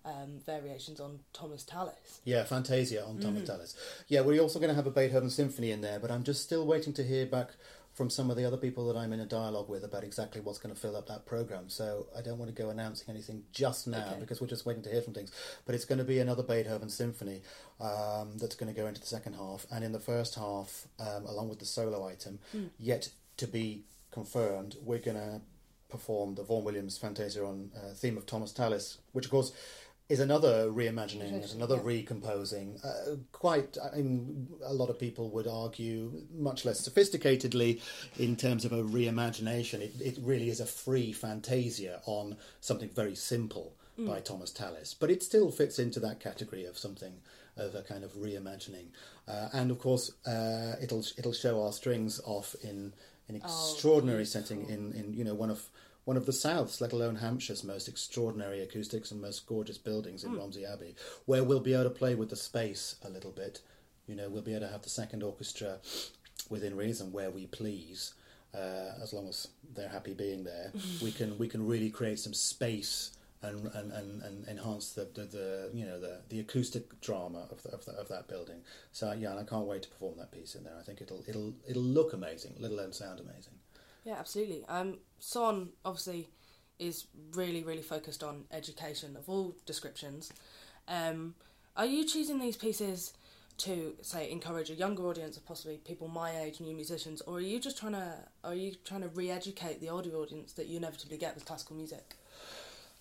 um, 0.06 0.40
variations 0.46 1.00
on 1.00 1.20
Thomas 1.34 1.64
Tallis. 1.64 2.22
Yeah, 2.24 2.44
Fantasia 2.44 3.04
on 3.06 3.16
Mm-hmm. 3.18 3.22
Thomas 3.22 3.48
Tallis. 3.48 3.76
Yeah, 4.08 4.22
we're 4.22 4.42
also 4.42 4.60
going 4.60 4.70
to 4.70 4.76
have 4.76 4.88
a 4.88 4.92
Beethoven 4.92 5.30
symphony 5.30 5.72
in 5.72 5.82
there, 5.82 6.00
but 6.00 6.10
I'm 6.12 6.24
just 6.24 6.42
still 6.44 6.66
waiting 6.66 6.94
to 6.94 7.04
hear 7.04 7.26
back 7.26 7.50
from 7.94 8.10
some 8.10 8.32
of 8.32 8.38
the 8.38 8.46
other 8.46 8.56
people 8.56 8.88
that 8.88 8.98
I'm 8.98 9.12
in 9.12 9.20
a 9.20 9.26
dialogue 9.26 9.68
with 9.68 9.84
about 9.84 10.06
exactly 10.06 10.40
what's 10.40 10.58
going 10.60 10.74
to 10.74 10.80
fill 10.80 10.96
up 10.96 11.08
that 11.10 11.26
program. 11.26 11.66
So 11.68 12.08
I 12.18 12.22
don't 12.22 12.38
want 12.40 12.56
to 12.56 12.60
go 12.64 12.70
announcing 12.70 13.10
anything 13.14 13.44
just 13.52 13.86
now 13.86 14.08
Okay. 14.12 14.20
because 14.22 14.40
we're 14.40 14.48
just 14.48 14.66
waiting 14.66 14.82
to 14.84 14.90
hear 14.90 15.02
from 15.02 15.14
things. 15.14 15.30
But 15.66 15.76
it's 15.76 15.84
going 15.84 15.98
to 16.00 16.06
be 16.06 16.20
another 16.20 16.42
Beethoven 16.42 16.88
symphony 16.90 17.42
um, 17.82 18.38
that's 18.38 18.56
going 18.56 18.74
to 18.74 18.80
go 18.82 18.88
into 18.88 19.02
the 19.02 19.08
second 19.08 19.34
half, 19.34 19.68
and 19.70 19.84
in 19.84 19.92
the 19.92 20.00
first 20.00 20.36
half, 20.36 20.88
um, 21.02 21.26
along 21.26 21.50
with 21.50 21.60
the 21.60 21.66
solo 21.66 22.08
item, 22.08 22.40
Hmm. 22.54 22.68
yet 22.80 23.10
to 23.38 23.46
be 23.46 23.84
confirmed, 24.12 24.76
we're 24.84 25.00
going 25.00 25.18
to 25.18 25.42
perform 25.90 26.36
the 26.36 26.44
Vaughan 26.44 26.64
Williams 26.64 26.98
Fantasia 26.98 27.44
on 27.46 27.72
uh, 27.76 27.94
theme 27.94 28.18
of 28.18 28.26
Thomas 28.26 28.52
Tallis, 28.52 29.00
which 29.12 29.26
of 29.26 29.32
course 29.32 29.52
is 30.10 30.20
another 30.20 30.68
reimagining, 30.70 31.42
is 31.42 31.54
another 31.54 31.78
yeah. 31.78 31.84
recomposing. 31.86 32.78
Uh, 32.84 33.16
quite, 33.32 33.78
I 33.82 33.98
mean, 33.98 34.48
a 34.66 34.74
lot 34.74 34.90
of 34.90 35.00
people 35.00 35.30
would 35.30 35.48
argue, 35.48 36.24
much 36.34 36.66
less 36.66 36.88
sophisticatedly, 36.88 37.80
in 38.18 38.36
terms 38.36 38.66
of 38.66 38.74
a 38.74 38.84
reimagination. 38.84 39.80
It, 39.80 39.94
it 40.02 40.18
really 40.22 40.50
is 40.50 40.60
a 40.60 40.66
free 40.66 41.14
fantasia 41.14 42.02
on 42.06 42.36
something 42.60 42.90
very 42.90 43.16
simple 43.16 43.74
by 44.06 44.20
Thomas 44.20 44.52
Tallis, 44.52 44.94
but 44.94 45.12
it 45.12 45.22
still 45.22 45.52
fits 45.52 45.80
into 45.80 46.00
that 46.00 46.20
category 46.20 46.66
of 46.66 46.78
something 46.78 47.14
of 47.58 47.76
a 47.76 47.82
kind 47.82 48.04
of 48.04 48.14
reimagining. 48.14 48.88
Uh, 49.28 49.50
and 49.54 49.70
of 49.72 49.80
course, 49.80 50.12
uh, 50.26 50.76
it'll 50.82 51.06
it'll 51.18 51.34
show 51.34 51.64
our 51.64 51.72
strings 51.72 52.20
off 52.26 52.56
in 52.64 52.94
an 53.32 53.42
extraordinary 53.42 54.26
setting 54.26 54.68
in, 54.70 54.94
in 54.94 55.14
you 55.14 55.24
know 55.24 55.34
one 55.34 55.50
of 55.50 55.70
one 56.04 56.18
of 56.18 56.26
the 56.26 56.34
South's, 56.34 56.82
let 56.82 56.94
alone 56.94 57.18
Hampshire's 57.18 57.64
most 57.64 57.88
extraordinary 57.88 58.62
acoustics 58.62 59.12
and 59.12 59.22
most 59.22 59.46
gorgeous 59.46 59.78
buildings 59.78 60.24
in 60.24 60.36
Romsey 60.36 60.66
Abbey, 60.66 60.96
where 61.26 61.44
we'll 61.44 61.60
be 61.60 61.74
able 61.74 61.84
to 61.84 61.90
play 61.92 62.16
with 62.16 62.32
the 62.32 62.36
space 62.36 62.96
a 63.06 63.10
little 63.10 63.30
bit. 63.32 63.62
You 64.08 64.16
know, 64.16 64.28
we'll 64.28 64.42
be 64.42 64.52
able 64.52 64.66
to 64.66 64.72
have 64.72 64.82
the 64.82 64.90
second 64.90 65.22
orchestra 65.22 65.78
within 66.50 66.76
reason 66.76 67.12
where 67.12 67.30
we 67.30 67.46
please, 67.46 68.16
uh, 68.54 68.94
as 69.02 69.14
long 69.14 69.28
as 69.30 69.48
they're 69.76 69.90
happy 69.90 70.14
being 70.14 70.44
there. 70.44 70.72
we 71.04 71.12
can 71.12 71.38
we 71.38 71.48
can 71.48 71.66
really 71.68 71.90
create 71.90 72.20
some 72.20 72.34
space 72.34 73.12
and 73.42 73.68
and, 73.74 73.92
and, 73.92 74.22
and 74.24 74.48
enhance 74.48 74.92
the, 74.92 75.08
the, 75.14 75.24
the 75.24 75.70
you 75.74 75.86
know 75.86 76.00
the, 76.00 76.22
the 76.30 76.40
acoustic 76.40 77.00
drama 77.02 77.48
of, 77.52 77.62
the, 77.64 77.70
of, 77.70 77.86
the, 77.86 77.92
of 77.94 78.08
that 78.10 78.28
building. 78.28 78.62
So 78.92 79.12
yeah, 79.14 79.32
and 79.32 79.40
I 79.40 79.44
can't 79.44 79.66
wait 79.66 79.84
to 79.84 79.90
perform 79.90 80.18
that 80.18 80.32
piece 80.32 80.56
in 80.56 80.64
there. 80.64 80.76
I 80.80 80.84
think 80.84 81.02
it'll 81.02 81.24
it'll 81.28 81.54
it'll 81.68 81.82
look 81.82 82.14
amazing, 82.14 82.56
let 82.60 82.72
alone 82.72 82.94
sound 82.94 83.20
amazing. 83.20 83.54
Yeah, 84.04 84.16
absolutely. 84.18 84.66
Um, 84.68 84.98
Son 85.20 85.70
obviously 85.86 86.30
is 86.80 87.08
really 87.34 87.64
really 87.64 87.82
focused 87.82 88.24
on 88.24 88.46
education 88.52 89.16
of 89.16 89.30
all 89.30 89.56
descriptions. 89.66 90.32
Um, 90.88 91.36
are 91.76 91.86
you 91.86 92.06
choosing 92.06 92.40
these 92.40 92.58
pieces? 92.58 93.14
to 93.58 93.94
say 94.02 94.32
encourage 94.32 94.72
a 94.72 94.74
younger 94.74 95.04
audience 95.04 95.38
or 95.38 95.42
possibly 95.42 95.78
people 95.78 96.08
my 96.08 96.36
age 96.40 96.60
new 96.60 96.74
musicians 96.74 97.22
or 97.22 97.36
are 97.36 97.42
you 97.42 97.60
just 97.60 97.78
trying 97.78 97.92
to 97.92 98.16
are 98.44 98.56
you 98.56 98.74
trying 98.86 99.02
to 99.02 99.08
re-educate 99.10 99.80
the 99.80 99.90
older 99.90 100.10
audience 100.16 100.54
that 100.54 100.66
you 100.66 100.78
inevitably 100.78 101.16
get 101.16 101.36
with 101.36 101.46
classical 101.46 101.76
music 101.76 102.16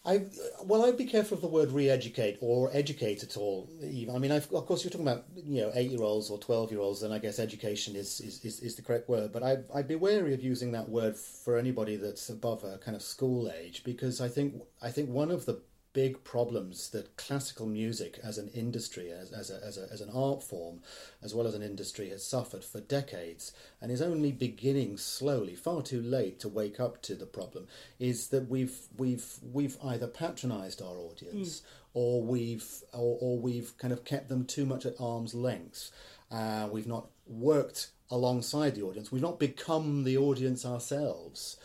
I 0.05 0.27
well, 0.65 0.87
I'd 0.87 0.97
be 0.97 1.05
careful 1.05 1.37
of 1.37 1.43
the 1.43 1.49
word 1.49 1.73
re-educate 1.73 2.39
or 2.41 2.71
educate 2.73 3.23
at 3.23 3.37
all. 3.37 3.69
Even 3.83 4.15
I 4.15 4.19
mean, 4.19 4.33
I've, 4.33 4.51
of 4.53 4.65
course, 4.65 4.83
you're 4.83 4.91
talking 4.91 5.07
about 5.07 5.25
you 5.37 5.61
know 5.61 5.73
eight-year-olds 5.75 6.31
or 6.31 6.39
twelve-year-olds, 6.39 7.03
and 7.03 7.13
I 7.13 7.19
guess 7.19 7.39
education 7.39 7.97
is, 7.97 8.19
is, 8.21 8.43
is, 8.43 8.61
is 8.61 8.77
the 8.77 8.83
correct 8.83 9.11
word. 9.11 9.31
But 9.31 9.43
I, 9.43 9.59
I'd 9.75 9.89
be 9.89 9.97
wary 9.97 10.33
of 10.33 10.43
using 10.43 10.73
that 10.73 10.89
word 10.89 11.17
for 11.17 11.59
anybody 11.59 11.97
that's 11.97 12.31
above 12.31 12.65
a 12.65 12.79
kind 12.79 12.97
of 12.97 13.03
school 13.03 13.53
age 13.61 13.85
because 13.85 14.23
I 14.23 14.29
think 14.29 14.63
I 14.81 14.91
think 14.91 15.11
one 15.11 15.31
of 15.31 15.45
the 15.45 15.61
big 15.93 16.23
problems 16.25 16.91
that 16.91 17.17
classical 17.17 17.67
music 17.67 18.19
as 18.23 18.39
an 18.39 18.49
industry, 18.55 19.11
as, 19.11 19.33
as, 19.33 19.51
a, 19.51 19.65
as, 19.65 19.77
a, 19.77 19.89
as 19.93 20.01
an 20.01 20.11
art 20.15 20.43
form, 20.43 20.81
as 21.23 21.35
well 21.35 21.47
as 21.47 21.55
an 21.55 21.63
industry, 21.63 22.11
has 22.11 22.25
suffered 22.25 22.65
for 22.65 22.81
decades 22.81 23.53
and 23.81 23.91
is 23.91 24.03
only 24.03 24.33
beginning 24.33 24.97
slowly, 24.97 25.55
far 25.55 25.83
too 25.83 26.01
late 26.01 26.39
to 26.41 26.49
wake 26.49 26.79
up 26.79 27.03
to 27.03 27.15
the 27.15 27.27
problem, 27.27 27.67
is 27.99 28.29
that 28.29 28.49
we've, 28.49 28.77
we've, 28.97 29.39
we've 29.53 29.77
either 29.85 30.07
patronised 30.07 30.81
our 30.81 30.97
audience 30.97 31.61
mm. 31.61 31.65
or, 31.95 32.23
we've, 32.23 32.83
or, 32.93 33.19
or 33.21 33.39
we've 33.39 33.77
kind 33.79 33.93
of 33.93 34.05
kept 34.05 34.29
them 34.29 34.45
too 34.45 34.67
much 34.67 34.87
at 34.87 34.95
arm's 35.01 35.35
length. 35.35 35.91
Uh, 36.31 36.69
we've 36.71 36.87
not 36.87 37.07
worked 37.27 37.91
alongside 38.11 38.75
the 38.75 38.83
audience. 38.83 39.11
We've 39.11 39.23
not 39.23 39.39
become 39.39 40.05
the 40.05 40.17
audience 40.17 40.65
ourselves. 40.65 41.57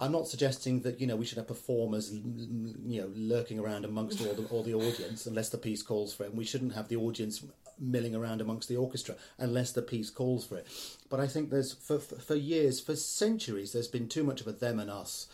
I'm 0.00 0.12
not 0.12 0.26
suggesting 0.26 0.80
that 0.80 1.00
you 1.00 1.06
know 1.06 1.14
we 1.14 1.26
should 1.26 1.38
have 1.38 1.46
performers 1.46 2.10
you 2.12 3.00
know 3.00 3.10
lurking 3.14 3.58
around 3.58 3.84
amongst 3.84 4.20
all 4.26 4.32
the 4.32 4.46
all 4.46 4.62
the 4.62 4.74
audience 4.74 5.26
unless 5.26 5.50
the 5.50 5.58
piece 5.58 5.82
calls 5.82 6.14
for 6.14 6.24
it. 6.24 6.30
And 6.30 6.38
we 6.38 6.44
shouldn't 6.44 6.74
have 6.74 6.88
the 6.88 6.96
audience 6.96 7.44
milling 7.78 8.14
around 8.14 8.40
amongst 8.40 8.68
the 8.68 8.76
orchestra 8.76 9.14
unless 9.38 9.72
the 9.72 9.82
piece 9.82 10.10
calls 10.10 10.46
for 10.46 10.56
it. 10.56 10.66
But 11.10 11.20
I 11.20 11.26
think 11.26 11.50
there's 11.50 11.72
for 11.72 11.98
for 11.98 12.34
years, 12.34 12.80
for 12.80 12.96
centuries, 12.96 13.72
there's 13.72 13.88
been 13.88 14.08
too 14.08 14.24
much 14.24 14.40
of 14.40 14.46
a 14.46 14.52
them 14.52 14.80
and 14.80 14.90
us 14.90 15.28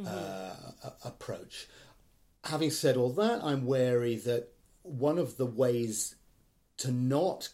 mm-hmm. 0.00 0.06
uh, 0.08 0.90
approach. 1.04 1.68
Having 2.44 2.70
said 2.70 2.96
all 2.96 3.10
that, 3.10 3.42
I'm 3.42 3.66
wary 3.66 4.16
that 4.16 4.48
one 4.82 5.18
of 5.18 5.36
the 5.36 5.46
ways 5.46 6.14
to 6.78 6.92
not 6.92 7.48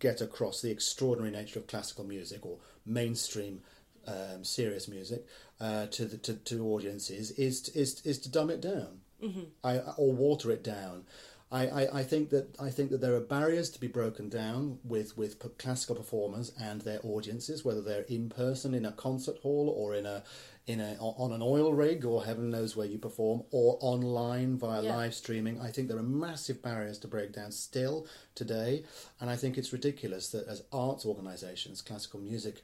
get 0.00 0.20
across 0.20 0.60
the 0.60 0.70
extraordinary 0.70 1.32
nature 1.32 1.58
of 1.58 1.66
classical 1.66 2.04
music 2.04 2.44
or 2.44 2.58
mainstream 2.86 3.60
um, 4.06 4.44
serious 4.44 4.88
music 4.88 5.26
uh, 5.60 5.86
to 5.86 6.04
the 6.06 6.16
to, 6.18 6.34
to 6.34 6.66
audiences 6.66 7.30
is 7.32 7.62
to, 7.62 7.78
is 7.78 8.00
is 8.04 8.18
to 8.20 8.30
dumb 8.30 8.50
it 8.50 8.60
down, 8.60 9.00
mm-hmm. 9.22 9.42
I, 9.62 9.78
or 9.96 10.12
water 10.12 10.50
it 10.50 10.64
down. 10.64 11.04
I, 11.52 11.66
I, 11.66 11.98
I, 11.98 12.02
think 12.04 12.30
that 12.30 12.54
I 12.60 12.70
think 12.70 12.90
that 12.90 13.00
there 13.00 13.14
are 13.14 13.20
barriers 13.20 13.70
to 13.70 13.80
be 13.80 13.88
broken 13.88 14.28
down 14.28 14.78
with, 14.84 15.18
with 15.18 15.58
classical 15.58 15.96
performers 15.96 16.52
and 16.60 16.82
their 16.82 17.00
audiences, 17.02 17.64
whether 17.64 17.82
they're 17.82 18.02
in 18.02 18.28
person 18.28 18.72
in 18.72 18.86
a 18.86 18.92
concert 18.92 19.38
hall 19.38 19.74
or 19.76 19.94
in 19.94 20.06
a 20.06 20.22
in 20.68 20.80
a 20.80 20.96
on 21.00 21.32
an 21.32 21.42
oil 21.42 21.74
rig 21.74 22.04
or 22.04 22.24
heaven 22.24 22.50
knows 22.50 22.76
where 22.76 22.86
you 22.86 22.98
perform 22.98 23.42
or 23.50 23.78
online 23.80 24.58
via 24.58 24.82
yeah. 24.82 24.94
live 24.94 25.14
streaming. 25.14 25.60
I 25.60 25.72
think 25.72 25.88
there 25.88 25.98
are 25.98 26.02
massive 26.02 26.62
barriers 26.62 26.98
to 27.00 27.08
break 27.08 27.32
down 27.32 27.50
still 27.50 28.06
today, 28.36 28.84
and 29.20 29.28
I 29.28 29.34
think 29.34 29.58
it's 29.58 29.72
ridiculous 29.72 30.28
that 30.28 30.46
as 30.46 30.62
arts 30.72 31.04
organisations, 31.04 31.82
classical 31.82 32.20
music 32.20 32.62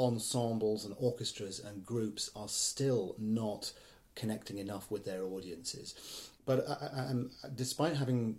ensembles 0.00 0.84
and 0.84 0.94
orchestras 0.98 1.60
and 1.60 1.84
groups 1.84 2.30
are 2.34 2.48
still 2.48 3.14
not 3.18 3.72
connecting 4.14 4.58
enough 4.58 4.90
with 4.90 5.04
their 5.04 5.24
audiences. 5.24 5.94
But 6.46 6.66
uh, 6.66 6.76
uh, 6.80 7.06
um, 7.10 7.30
despite 7.54 7.96
having 7.96 8.38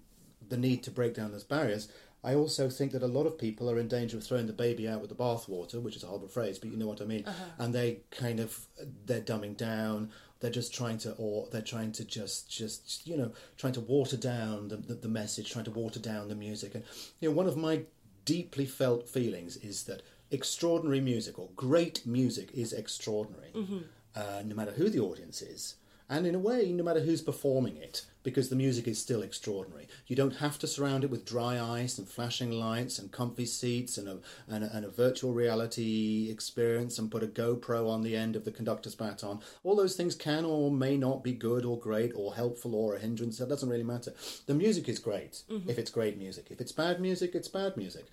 the 0.49 0.57
need 0.57 0.83
to 0.83 0.91
break 0.91 1.13
down 1.13 1.31
those 1.31 1.43
barriers, 1.43 1.87
I 2.23 2.35
also 2.35 2.69
think 2.69 2.91
that 2.91 3.01
a 3.01 3.07
lot 3.07 3.25
of 3.25 3.37
people 3.37 3.69
are 3.69 3.79
in 3.79 3.87
danger 3.87 4.17
of 4.17 4.23
throwing 4.23 4.47
the 4.47 4.53
baby 4.53 4.87
out 4.87 5.01
with 5.01 5.09
the 5.09 5.15
bathwater, 5.15 5.81
which 5.81 5.95
is 5.95 6.03
a 6.03 6.07
horrible 6.07 6.27
phrase, 6.27 6.59
but 6.59 6.69
you 6.69 6.77
know 6.77 6.87
what 6.87 7.01
I 7.01 7.05
mean. 7.05 7.25
Uh-huh. 7.25 7.43
And 7.57 7.73
they 7.73 8.01
kind 8.11 8.39
of 8.39 8.59
they're 9.05 9.21
dumbing 9.21 9.57
down. 9.57 10.11
They're 10.39 10.51
just 10.51 10.73
trying 10.73 10.97
to, 10.99 11.13
or 11.13 11.47
they're 11.51 11.61
trying 11.61 11.91
to 11.93 12.05
just, 12.05 12.49
just 12.49 13.05
you 13.07 13.15
know, 13.15 13.31
trying 13.57 13.73
to 13.73 13.81
water 13.81 14.17
down 14.17 14.69
the, 14.69 14.77
the, 14.77 14.95
the 14.95 15.07
message, 15.07 15.51
trying 15.51 15.65
to 15.65 15.71
water 15.71 15.99
down 15.99 16.29
the 16.29 16.35
music. 16.35 16.75
And 16.75 16.83
you 17.19 17.29
know, 17.29 17.35
one 17.35 17.47
of 17.47 17.57
my 17.57 17.83
deeply 18.25 18.65
felt 18.65 19.07
feelings 19.07 19.57
is 19.57 19.83
that 19.83 20.01
extraordinary 20.31 21.01
music 21.01 21.37
or 21.37 21.49
great 21.55 22.05
music 22.05 22.51
is 22.53 22.73
extraordinary, 22.73 23.51
mm-hmm. 23.53 23.79
uh, 24.15 24.41
no 24.45 24.55
matter 24.55 24.71
who 24.71 24.89
the 24.89 24.99
audience 24.99 25.41
is, 25.41 25.75
and 26.09 26.25
in 26.25 26.35
a 26.35 26.39
way, 26.39 26.71
no 26.71 26.83
matter 26.83 27.01
who's 27.01 27.21
performing 27.21 27.77
it, 27.77 28.05
because 28.23 28.49
the 28.49 28.55
music 28.55 28.87
is 28.87 28.99
still 28.99 29.21
extraordinary. 29.21 29.87
You 30.07 30.15
don't 30.15 30.37
have 30.37 30.59
to 30.59 30.67
surround 30.67 31.03
it 31.03 31.09
with 31.09 31.25
dry 31.25 31.59
ice 31.59 31.97
and 31.97 32.07
flashing 32.07 32.51
lights 32.51 32.99
and 32.99 33.11
comfy 33.11 33.45
seats 33.45 33.97
and 33.97 34.07
a, 34.07 34.19
and 34.47 34.63
a, 34.63 34.75
and 34.75 34.85
a 34.85 34.89
virtual 34.89 35.33
reality 35.33 36.29
experience 36.29 36.99
and 36.99 37.11
put 37.11 37.23
a 37.23 37.27
GoPro 37.27 37.89
on 37.89 38.01
the 38.01 38.15
end 38.15 38.35
of 38.35 38.45
the 38.45 38.51
conductor's 38.51 38.95
baton. 38.95 39.39
All 39.63 39.75
those 39.75 39.95
things 39.95 40.15
can 40.15 40.45
or 40.45 40.71
may 40.71 40.97
not 40.97 41.23
be 41.23 41.33
good 41.33 41.65
or 41.65 41.79
great 41.79 42.11
or 42.15 42.35
helpful 42.35 42.75
or 42.75 42.95
a 42.95 42.99
hindrance. 42.99 43.37
That 43.37 43.49
doesn't 43.49 43.69
really 43.69 43.83
matter. 43.83 44.13
The 44.45 44.53
music 44.53 44.87
is 44.87 44.99
great 44.99 45.43
mm-hmm. 45.49 45.69
if 45.69 45.77
it's 45.77 45.91
great 45.91 46.17
music. 46.17 46.47
If 46.49 46.61
it's 46.61 46.71
bad 46.71 46.99
music, 46.99 47.35
it's 47.35 47.47
bad 47.47 47.77
music. 47.77 48.05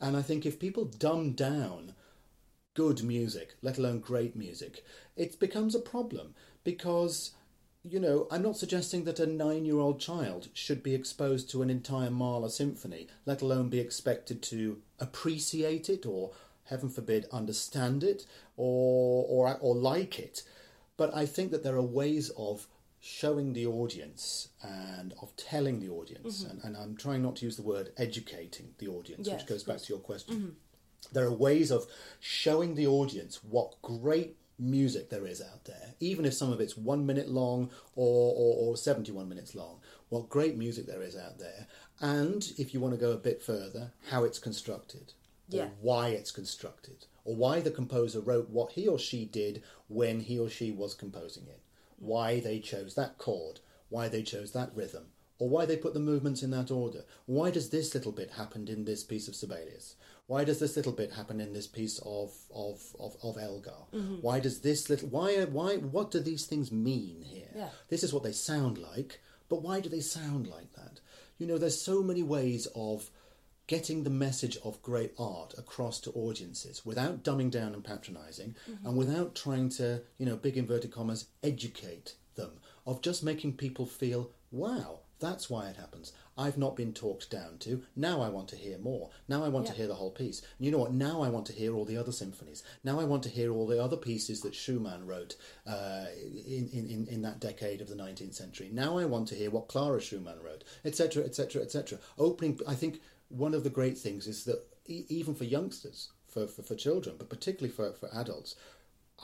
And 0.00 0.16
I 0.16 0.22
think 0.22 0.46
if 0.46 0.58
people 0.58 0.84
dumb 0.84 1.32
down 1.32 1.94
good 2.74 3.02
music, 3.02 3.56
let 3.60 3.76
alone 3.78 3.98
great 3.98 4.36
music, 4.36 4.84
it 5.16 5.40
becomes 5.40 5.74
a 5.74 5.80
problem 5.80 6.34
because 6.62 7.32
you 7.84 8.00
know, 8.00 8.26
I'm 8.30 8.42
not 8.42 8.56
suggesting 8.56 9.04
that 9.04 9.20
a 9.20 9.26
nine 9.26 9.64
year 9.64 9.78
old 9.78 10.00
child 10.00 10.48
should 10.52 10.82
be 10.82 10.94
exposed 10.94 11.50
to 11.50 11.62
an 11.62 11.70
entire 11.70 12.10
Mahler 12.10 12.48
symphony, 12.48 13.08
let 13.24 13.42
alone 13.42 13.68
be 13.68 13.80
expected 13.80 14.42
to 14.44 14.78
appreciate 14.98 15.88
it 15.88 16.04
or, 16.04 16.32
heaven 16.64 16.88
forbid, 16.88 17.26
understand 17.32 18.04
it 18.04 18.26
or, 18.56 19.24
or, 19.28 19.58
or 19.60 19.74
like 19.74 20.18
it. 20.18 20.42
But 20.96 21.14
I 21.14 21.26
think 21.26 21.50
that 21.52 21.62
there 21.62 21.76
are 21.76 21.82
ways 21.82 22.30
of 22.36 22.66
showing 23.00 23.52
the 23.52 23.66
audience 23.66 24.48
and 24.62 25.14
of 25.22 25.34
telling 25.36 25.80
the 25.80 25.88
audience, 25.88 26.42
mm-hmm. 26.42 26.50
and, 26.50 26.64
and, 26.64 26.76
I'm 26.76 26.96
trying 26.96 27.22
not 27.22 27.36
to 27.36 27.44
use 27.44 27.56
the 27.56 27.62
word 27.62 27.92
educating 27.96 28.74
the 28.78 28.88
audience, 28.88 29.28
yes, 29.28 29.36
which 29.36 29.46
goes 29.46 29.62
back 29.62 29.78
to 29.78 29.92
your 29.92 30.00
question. 30.00 30.34
Mm-hmm. 30.34 30.48
There 31.12 31.24
are 31.24 31.32
ways 31.32 31.70
of 31.70 31.86
showing 32.18 32.74
the 32.74 32.88
audience 32.88 33.38
what 33.44 33.80
great 33.82 34.36
music 34.58 35.10
there 35.10 35.26
is 35.26 35.40
out 35.40 35.64
there, 35.64 35.94
even 36.00 36.24
if 36.24 36.34
some 36.34 36.52
of 36.52 36.60
it's 36.60 36.76
one 36.76 37.06
minute 37.06 37.28
long 37.28 37.70
or, 37.94 38.34
or, 38.36 38.70
or 38.70 38.76
71 38.76 39.28
minutes 39.28 39.54
long. 39.54 39.80
What 40.08 40.28
great 40.28 40.56
music 40.56 40.86
there 40.86 41.02
is 41.02 41.16
out 41.16 41.38
there. 41.38 41.66
And 42.00 42.52
if 42.58 42.72
you 42.72 42.80
want 42.80 42.94
to 42.94 43.00
go 43.00 43.12
a 43.12 43.16
bit 43.16 43.42
further, 43.42 43.92
how 44.10 44.24
it's 44.24 44.38
constructed, 44.38 45.12
or 45.52 45.70
why 45.80 46.08
it's 46.08 46.30
constructed, 46.30 47.06
or 47.24 47.36
why 47.36 47.60
the 47.60 47.70
composer 47.70 48.20
wrote 48.20 48.48
what 48.50 48.72
he 48.72 48.86
or 48.86 48.98
she 48.98 49.24
did 49.24 49.62
when 49.88 50.20
he 50.20 50.38
or 50.38 50.48
she 50.48 50.70
was 50.70 50.94
composing 50.94 51.44
it, 51.46 51.60
why 51.98 52.40
they 52.40 52.58
chose 52.60 52.94
that 52.94 53.18
chord, 53.18 53.60
why 53.88 54.08
they 54.08 54.22
chose 54.22 54.52
that 54.52 54.70
rhythm, 54.74 55.06
or 55.38 55.48
why 55.48 55.66
they 55.66 55.76
put 55.76 55.94
the 55.94 56.00
movements 56.00 56.42
in 56.42 56.50
that 56.50 56.70
order. 56.70 57.04
Why 57.26 57.50
does 57.50 57.70
this 57.70 57.94
little 57.94 58.12
bit 58.12 58.32
happen 58.32 58.68
in 58.68 58.84
this 58.84 59.04
piece 59.04 59.28
of 59.28 59.36
Sibelius? 59.36 59.96
Why 60.28 60.44
does 60.44 60.60
this 60.60 60.76
little 60.76 60.92
bit 60.92 61.14
happen 61.14 61.40
in 61.40 61.54
this 61.54 61.66
piece 61.66 61.98
of 62.04 62.32
of 62.54 62.80
of, 63.00 63.16
of 63.22 63.38
Elgar? 63.38 63.82
Mm-hmm. 63.94 64.16
Why 64.16 64.40
does 64.40 64.60
this 64.60 64.88
little 64.88 65.08
why 65.08 65.44
why 65.44 65.76
what 65.78 66.10
do 66.10 66.20
these 66.20 66.44
things 66.46 66.70
mean 66.70 67.22
here? 67.22 67.48
Yeah. 67.56 67.70
This 67.88 68.02
is 68.04 68.12
what 68.12 68.22
they 68.22 68.32
sound 68.32 68.76
like, 68.78 69.20
but 69.48 69.62
why 69.62 69.80
do 69.80 69.88
they 69.88 70.00
sound 70.00 70.46
like 70.46 70.72
that? 70.74 71.00
You 71.38 71.46
know, 71.46 71.56
there's 71.56 71.80
so 71.80 72.02
many 72.02 72.22
ways 72.22 72.68
of 72.74 73.10
getting 73.68 74.02
the 74.02 74.10
message 74.10 74.58
of 74.64 74.82
great 74.82 75.12
art 75.18 75.54
across 75.56 76.00
to 76.00 76.10
audiences 76.12 76.84
without 76.84 77.22
dumbing 77.22 77.50
down 77.50 77.72
and 77.74 77.84
patronizing 77.84 78.54
mm-hmm. 78.68 78.86
and 78.86 78.96
without 78.96 79.34
trying 79.34 79.68
to, 79.68 80.02
you 80.18 80.26
know, 80.26 80.36
big 80.36 80.56
inverted 80.56 80.90
commas, 80.90 81.26
educate 81.42 82.14
them, 82.34 82.50
of 82.86 83.02
just 83.02 83.22
making 83.22 83.52
people 83.52 83.86
feel, 83.86 84.30
wow, 84.50 85.00
that's 85.20 85.50
why 85.50 85.68
it 85.68 85.76
happens. 85.76 86.12
I've 86.38 86.56
not 86.56 86.76
been 86.76 86.92
talked 86.92 87.30
down 87.30 87.58
to. 87.58 87.82
Now 87.96 88.22
I 88.22 88.28
want 88.28 88.48
to 88.50 88.56
hear 88.56 88.78
more. 88.78 89.10
Now 89.26 89.44
I 89.44 89.48
want 89.48 89.66
yeah. 89.66 89.72
to 89.72 89.76
hear 89.78 89.86
the 89.88 89.96
whole 89.96 90.12
piece. 90.12 90.40
And 90.56 90.64
you 90.64 90.70
know 90.70 90.78
what? 90.78 90.92
Now 90.92 91.20
I 91.22 91.28
want 91.28 91.46
to 91.46 91.52
hear 91.52 91.74
all 91.74 91.84
the 91.84 91.96
other 91.96 92.12
symphonies. 92.12 92.62
Now 92.84 93.00
I 93.00 93.04
want 93.04 93.24
to 93.24 93.28
hear 93.28 93.52
all 93.52 93.66
the 93.66 93.82
other 93.82 93.96
pieces 93.96 94.40
that 94.42 94.54
Schumann 94.54 95.04
wrote 95.04 95.34
uh, 95.66 96.06
in, 96.46 96.68
in, 96.72 97.08
in 97.10 97.22
that 97.22 97.40
decade 97.40 97.80
of 97.80 97.88
the 97.88 97.96
19th 97.96 98.34
century. 98.34 98.70
Now 98.72 98.98
I 98.98 99.04
want 99.04 99.26
to 99.28 99.34
hear 99.34 99.50
what 99.50 99.66
Clara 99.66 100.00
Schumann 100.00 100.40
wrote, 100.40 100.62
etc., 100.84 101.24
etc., 101.24 101.62
etc. 101.62 101.98
Opening, 102.18 102.60
I 102.68 102.74
think 102.74 103.00
one 103.28 103.52
of 103.52 103.64
the 103.64 103.70
great 103.70 103.98
things 103.98 104.28
is 104.28 104.44
that 104.44 104.64
e- 104.86 105.06
even 105.08 105.34
for 105.34 105.44
youngsters, 105.44 106.12
for, 106.28 106.46
for, 106.46 106.62
for 106.62 106.76
children, 106.76 107.16
but 107.18 107.28
particularly 107.28 107.74
for, 107.74 107.92
for 107.92 108.08
adults, 108.14 108.54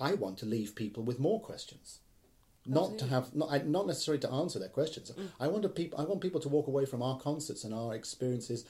I 0.01 0.15
want 0.15 0.39
to 0.39 0.47
leave 0.47 0.75
people 0.75 1.05
with 1.05 1.21
more 1.21 1.41
questions. 1.41 2.01
Not 2.67 2.99
to 2.99 3.07
have 3.07 3.35
not 3.35 3.67
not 3.67 3.87
necessarily 3.87 4.21
to 4.21 4.31
answer 4.31 4.59
their 4.59 4.69
questions. 4.69 5.11
Mm. 5.11 5.29
I 5.41 5.49
want 5.49 5.63
to 5.63 5.69
peop- 5.69 5.99
I 5.99 6.05
want 6.05 6.21
people 6.21 6.41
to 6.41 6.49
walk 6.49 6.67
away 6.67 6.87
from 6.87 7.03
our 7.03 7.19
concerts 7.19 7.65
and 7.65 7.75
our 7.75 7.95
experiences 7.95 8.65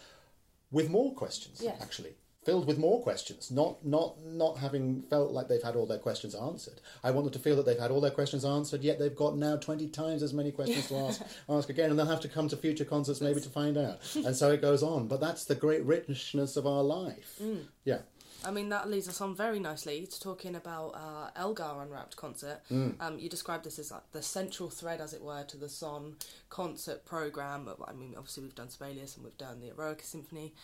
with 0.70 0.90
more 0.90 1.14
questions. 1.14 1.60
Yes. 1.62 1.80
Actually, 1.80 2.14
filled 2.44 2.66
with 2.66 2.78
more 2.78 3.02
questions, 3.02 3.50
not 3.50 3.84
not 3.84 4.22
not 4.24 4.58
having 4.58 5.02
felt 5.02 5.32
like 5.32 5.48
they've 5.48 5.62
had 5.62 5.76
all 5.76 5.86
their 5.86 5.98
questions 5.98 6.34
answered. 6.34 6.80
I 7.02 7.10
want 7.10 7.24
them 7.24 7.32
to 7.32 7.38
feel 7.38 7.56
that 7.56 7.66
they've 7.66 7.78
had 7.78 7.90
all 7.90 8.00
their 8.00 8.10
questions 8.10 8.44
answered, 8.44 8.82
yet 8.82 8.98
they've 8.98 9.14
got 9.14 9.36
now 9.36 9.56
twenty 9.56 9.88
times 9.88 10.22
as 10.22 10.34
many 10.34 10.50
questions 10.50 10.88
to 10.88 10.96
ask 10.96 11.22
ask 11.48 11.68
again, 11.70 11.90
and 11.90 11.98
they'll 11.98 12.06
have 12.06 12.20
to 12.20 12.28
come 12.28 12.48
to 12.48 12.56
future 12.56 12.84
concerts 12.84 13.20
maybe 13.20 13.40
to 13.40 13.48
find 13.48 13.76
out, 13.76 13.98
and 14.14 14.36
so 14.36 14.50
it 14.50 14.60
goes 14.60 14.82
on. 14.82 15.08
But 15.08 15.20
that's 15.20 15.44
the 15.44 15.54
great 15.54 15.84
richness 15.84 16.56
of 16.56 16.66
our 16.66 16.82
life. 16.82 17.36
Mm. 17.42 17.64
Yeah. 17.84 18.00
I 18.44 18.50
mean, 18.50 18.68
that 18.68 18.90
leads 18.90 19.08
us 19.08 19.20
on 19.20 19.34
very 19.34 19.58
nicely 19.58 20.06
to 20.06 20.20
talking 20.20 20.54
about 20.54 20.90
uh, 20.94 21.30
Elgar 21.36 21.82
Unwrapped 21.82 22.16
concert. 22.16 22.60
Mm. 22.70 22.94
Um, 23.00 23.18
you 23.18 23.28
described 23.28 23.64
this 23.64 23.78
as 23.78 23.90
like 23.90 24.10
the 24.12 24.22
central 24.22 24.70
thread, 24.70 25.00
as 25.00 25.12
it 25.12 25.22
were, 25.22 25.44
to 25.44 25.56
the 25.56 25.68
Son 25.68 26.16
concert 26.50 27.04
program. 27.04 27.68
I 27.86 27.92
mean, 27.92 28.14
obviously 28.16 28.44
we've 28.44 28.54
done 28.54 28.70
Sibelius 28.70 29.16
and 29.16 29.24
we've 29.24 29.38
done 29.38 29.60
the 29.60 29.70
Eroica 29.70 30.04
Symphony, 30.04 30.54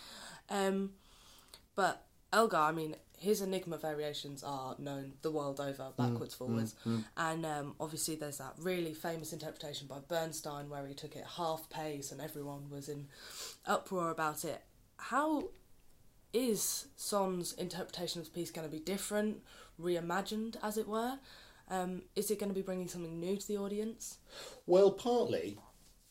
um, 0.48 0.90
but 1.74 2.04
Elgar, 2.32 2.58
I 2.58 2.72
mean, 2.72 2.96
his 3.18 3.40
Enigma 3.40 3.76
variations 3.76 4.42
are 4.42 4.76
known 4.78 5.14
the 5.22 5.30
world 5.30 5.60
over, 5.60 5.88
backwards, 5.96 6.34
forwards, 6.34 6.74
and 7.16 7.44
um, 7.44 7.74
obviously 7.80 8.14
there's 8.14 8.38
that 8.38 8.54
really 8.58 8.94
famous 8.94 9.32
interpretation 9.32 9.86
by 9.86 9.98
Bernstein 10.08 10.70
where 10.70 10.86
he 10.86 10.94
took 10.94 11.16
it 11.16 11.24
half 11.36 11.68
pace 11.68 12.12
and 12.12 12.20
everyone 12.20 12.70
was 12.70 12.88
in 12.88 13.08
uproar 13.66 14.10
about 14.10 14.44
it. 14.44 14.62
How 14.96 15.48
is 16.32 16.86
Son's 16.96 17.52
interpretation 17.54 18.20
of 18.20 18.26
the 18.26 18.32
piece 18.32 18.50
going 18.50 18.66
to 18.68 18.72
be 18.72 18.82
different, 18.82 19.38
reimagined, 19.80 20.56
as 20.62 20.76
it 20.76 20.88
were? 20.88 21.18
Um, 21.68 22.02
is 22.16 22.30
it 22.30 22.38
going 22.38 22.50
to 22.50 22.54
be 22.54 22.62
bringing 22.62 22.88
something 22.88 23.20
new 23.20 23.36
to 23.36 23.48
the 23.48 23.58
audience? 23.58 24.18
Well, 24.66 24.90
partly. 24.90 25.58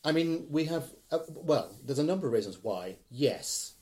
I 0.04 0.12
mean, 0.12 0.46
we 0.48 0.64
have. 0.64 0.90
Uh, 1.10 1.18
well, 1.28 1.74
there's 1.84 1.98
a 1.98 2.04
number 2.04 2.26
of 2.26 2.32
reasons 2.32 2.58
why. 2.62 2.96
Yes, 3.10 3.74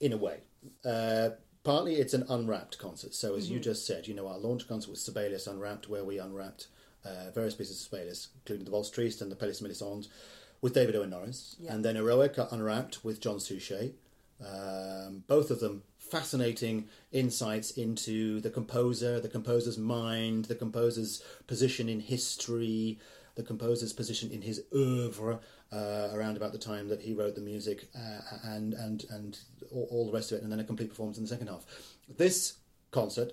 in 0.00 0.12
a 0.12 0.16
way. 0.16 0.38
Uh, 0.84 1.30
partly 1.64 1.96
it's 1.96 2.14
an 2.14 2.24
unwrapped 2.28 2.78
concert. 2.78 3.14
So, 3.14 3.34
as 3.34 3.50
you 3.50 3.58
just 3.58 3.86
said, 3.86 4.06
you 4.06 4.14
know, 4.14 4.28
our 4.28 4.38
launch 4.38 4.68
concert 4.68 4.90
was 4.90 5.02
Sibelius 5.02 5.46
Unwrapped, 5.46 5.88
where 5.88 6.04
we 6.04 6.18
unwrapped 6.18 6.68
uh, 7.04 7.30
various 7.34 7.54
pieces 7.54 7.80
of 7.80 7.90
Sibelius, 7.90 8.28
including 8.36 8.64
the 8.64 8.70
Valse 8.70 8.90
Triste 8.90 9.20
and 9.20 9.32
the 9.32 9.36
Pelléas 9.36 9.60
Melisande, 9.60 10.08
with 10.60 10.74
David 10.74 10.94
Owen 10.94 11.10
Norris. 11.10 11.56
Yeah. 11.58 11.74
And 11.74 11.84
then 11.84 11.96
Eroica 11.96 12.52
Unwrapped 12.52 13.04
with 13.04 13.20
John 13.20 13.40
Suchet. 13.40 13.94
Um, 14.40 15.24
both 15.26 15.50
of 15.50 15.60
them 15.60 15.82
fascinating 15.98 16.88
insights 17.12 17.72
into 17.72 18.40
the 18.40 18.50
composer, 18.50 19.20
the 19.20 19.28
composer's 19.28 19.78
mind, 19.78 20.46
the 20.46 20.54
composer's 20.54 21.22
position 21.46 21.88
in 21.88 22.00
history, 22.00 22.98
the 23.34 23.42
composer's 23.42 23.92
position 23.92 24.30
in 24.30 24.42
his 24.42 24.62
oeuvre 24.72 25.40
uh, 25.72 26.08
around 26.12 26.36
about 26.36 26.52
the 26.52 26.58
time 26.58 26.88
that 26.88 27.02
he 27.02 27.14
wrote 27.14 27.34
the 27.34 27.40
music, 27.40 27.88
uh, 27.96 28.20
and 28.44 28.74
and 28.74 29.04
and 29.10 29.38
all, 29.72 29.88
all 29.90 30.06
the 30.06 30.12
rest 30.12 30.30
of 30.30 30.38
it, 30.38 30.44
and 30.44 30.52
then 30.52 30.60
a 30.60 30.64
complete 30.64 30.88
performance 30.88 31.18
in 31.18 31.24
the 31.24 31.28
second 31.28 31.48
half. 31.48 31.64
This 32.08 32.54
concert. 32.90 33.32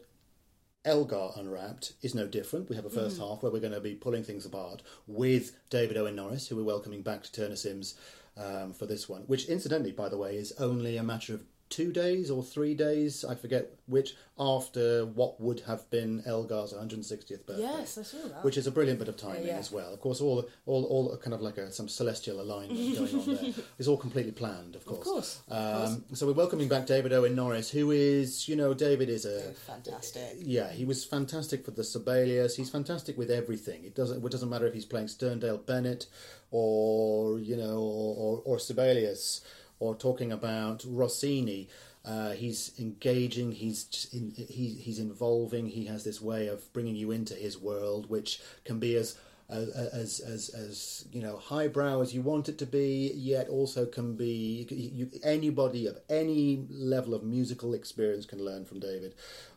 Elgar 0.83 1.29
Unwrapped 1.35 1.93
is 2.01 2.15
no 2.15 2.25
different. 2.25 2.67
We 2.67 2.75
have 2.75 2.85
a 2.85 2.89
1st 2.89 3.19
half 3.19 3.43
where 3.43 3.51
we're 3.51 3.59
going 3.59 3.71
to 3.73 3.79
be 3.79 3.93
pulling 3.93 4.23
things 4.23 4.47
apart 4.47 4.81
with 5.05 5.55
David 5.69 5.95
Owen 5.95 6.15
Norris, 6.15 6.47
who 6.47 6.55
we're 6.55 6.63
welcoming 6.63 7.03
back 7.03 7.21
to 7.21 7.31
Turner 7.31 7.55
Sims 7.55 7.93
um, 8.37 8.73
for 8.73 8.85
this 8.85 9.07
one, 9.09 9.21
which 9.27 9.45
incidentally, 9.45 9.91
by 9.91 10.09
the 10.09 10.17
way, 10.17 10.35
is 10.35 10.51
only 10.59 10.97
a 10.97 11.03
matter 11.03 11.33
of 11.33 11.43
two 11.69 11.93
days 11.93 12.29
or 12.29 12.43
three 12.43 12.73
days, 12.73 13.23
I 13.23 13.33
forget 13.33 13.69
which, 13.87 14.13
after 14.37 15.05
what 15.05 15.39
would 15.39 15.61
have 15.61 15.89
been 15.89 16.21
Elgar's 16.27 16.73
160th 16.73 17.45
birthday. 17.45 17.61
Yes, 17.61 17.97
I 17.97 18.01
saw 18.03 18.17
that. 18.27 18.43
Which 18.43 18.57
is 18.57 18.67
a 18.67 18.71
brilliant 18.71 18.99
bit 18.99 19.07
of 19.07 19.15
timing 19.15 19.43
Yeah, 19.45 19.53
yeah. 19.53 19.57
as 19.59 19.71
well. 19.71 19.93
Of 19.93 20.01
course, 20.01 20.19
all 20.19 20.49
all 20.65 20.83
all 20.83 21.15
kind 21.17 21.33
of 21.33 21.39
like 21.41 21.57
a, 21.57 21.71
some 21.71 21.87
celestial 21.87 22.41
alignment 22.41 22.97
going 22.97 23.15
on 23.21 23.35
there. 23.35 23.53
It's 23.79 23.87
all 23.87 23.95
completely 23.95 24.33
planned, 24.33 24.75
of 24.75 24.85
course. 24.85 25.03
course, 25.05 25.41
of 25.47 25.87
Um, 25.91 26.03
so 26.13 26.27
we're 26.27 26.33
welcoming 26.33 26.67
back 26.67 26.87
David 26.87 27.13
Owen 27.13 27.35
Norris, 27.35 27.69
who 27.71 27.91
is, 27.91 28.49
you 28.49 28.57
know, 28.57 28.73
David 28.73 29.07
is 29.07 29.25
a 29.25 29.51
Oh, 29.51 29.53
fantastic. 29.53 30.37
yeah, 30.39 30.71
he 30.73 30.83
was 30.83 31.05
fantastic 31.05 31.63
for 31.63 31.71
the 31.71 31.85
Sibelius. 31.85 32.57
He's 32.57 32.69
fantastic 32.69 33.17
with 33.17 33.31
everything. 33.31 33.85
It 33.85 33.95
doesn't. 33.95 34.25
It 34.25 34.29
doesn't 34.31 34.49
matter 34.49 34.67
if 34.67 34.73
he's 34.73 34.85
playing 34.85 35.07
Sterndale 35.07 35.65
Bennett 35.65 36.07
or 36.51 37.39
you 37.39 37.57
know 37.57 37.79
or 37.79 38.15
or, 38.17 38.41
or 38.45 38.59
Sibelius 38.59 39.41
or 39.79 39.95
talking 39.95 40.31
about 40.31 40.83
Rossini. 40.87 41.67
Uh, 42.03 42.31
he's 42.31 42.71
engaging. 42.79 43.51
He's 43.51 44.07
in, 44.11 44.33
he, 44.35 44.69
he's 44.69 44.99
involving. 44.99 45.67
He 45.67 45.85
has 45.85 46.03
this 46.03 46.21
way 46.21 46.47
of 46.47 46.71
bringing 46.73 46.95
you 46.95 47.11
into 47.11 47.35
his 47.35 47.59
world, 47.59 48.09
which 48.09 48.41
can 48.65 48.79
be 48.79 48.95
as 48.95 49.17
as 49.51 49.69
as 49.69 50.19
as, 50.21 50.49
as 50.49 51.05
you 51.11 51.21
know 51.21 51.37
highbrow 51.37 52.01
as 52.01 52.13
you 52.13 52.21
want 52.21 52.49
it 52.49 52.57
to 52.59 52.65
be, 52.65 53.11
yet 53.13 53.49
also 53.49 53.85
can 53.85 54.15
be 54.15 54.65
you, 54.69 55.09
anybody 55.23 55.85
of 55.87 55.97
any 56.09 56.65
level 56.69 57.13
of 57.13 57.23
musical 57.23 57.73
experience 57.73 58.25
can 58.25 58.43
learn 58.43 58.65
from 58.65 58.79
David. 58.79 59.13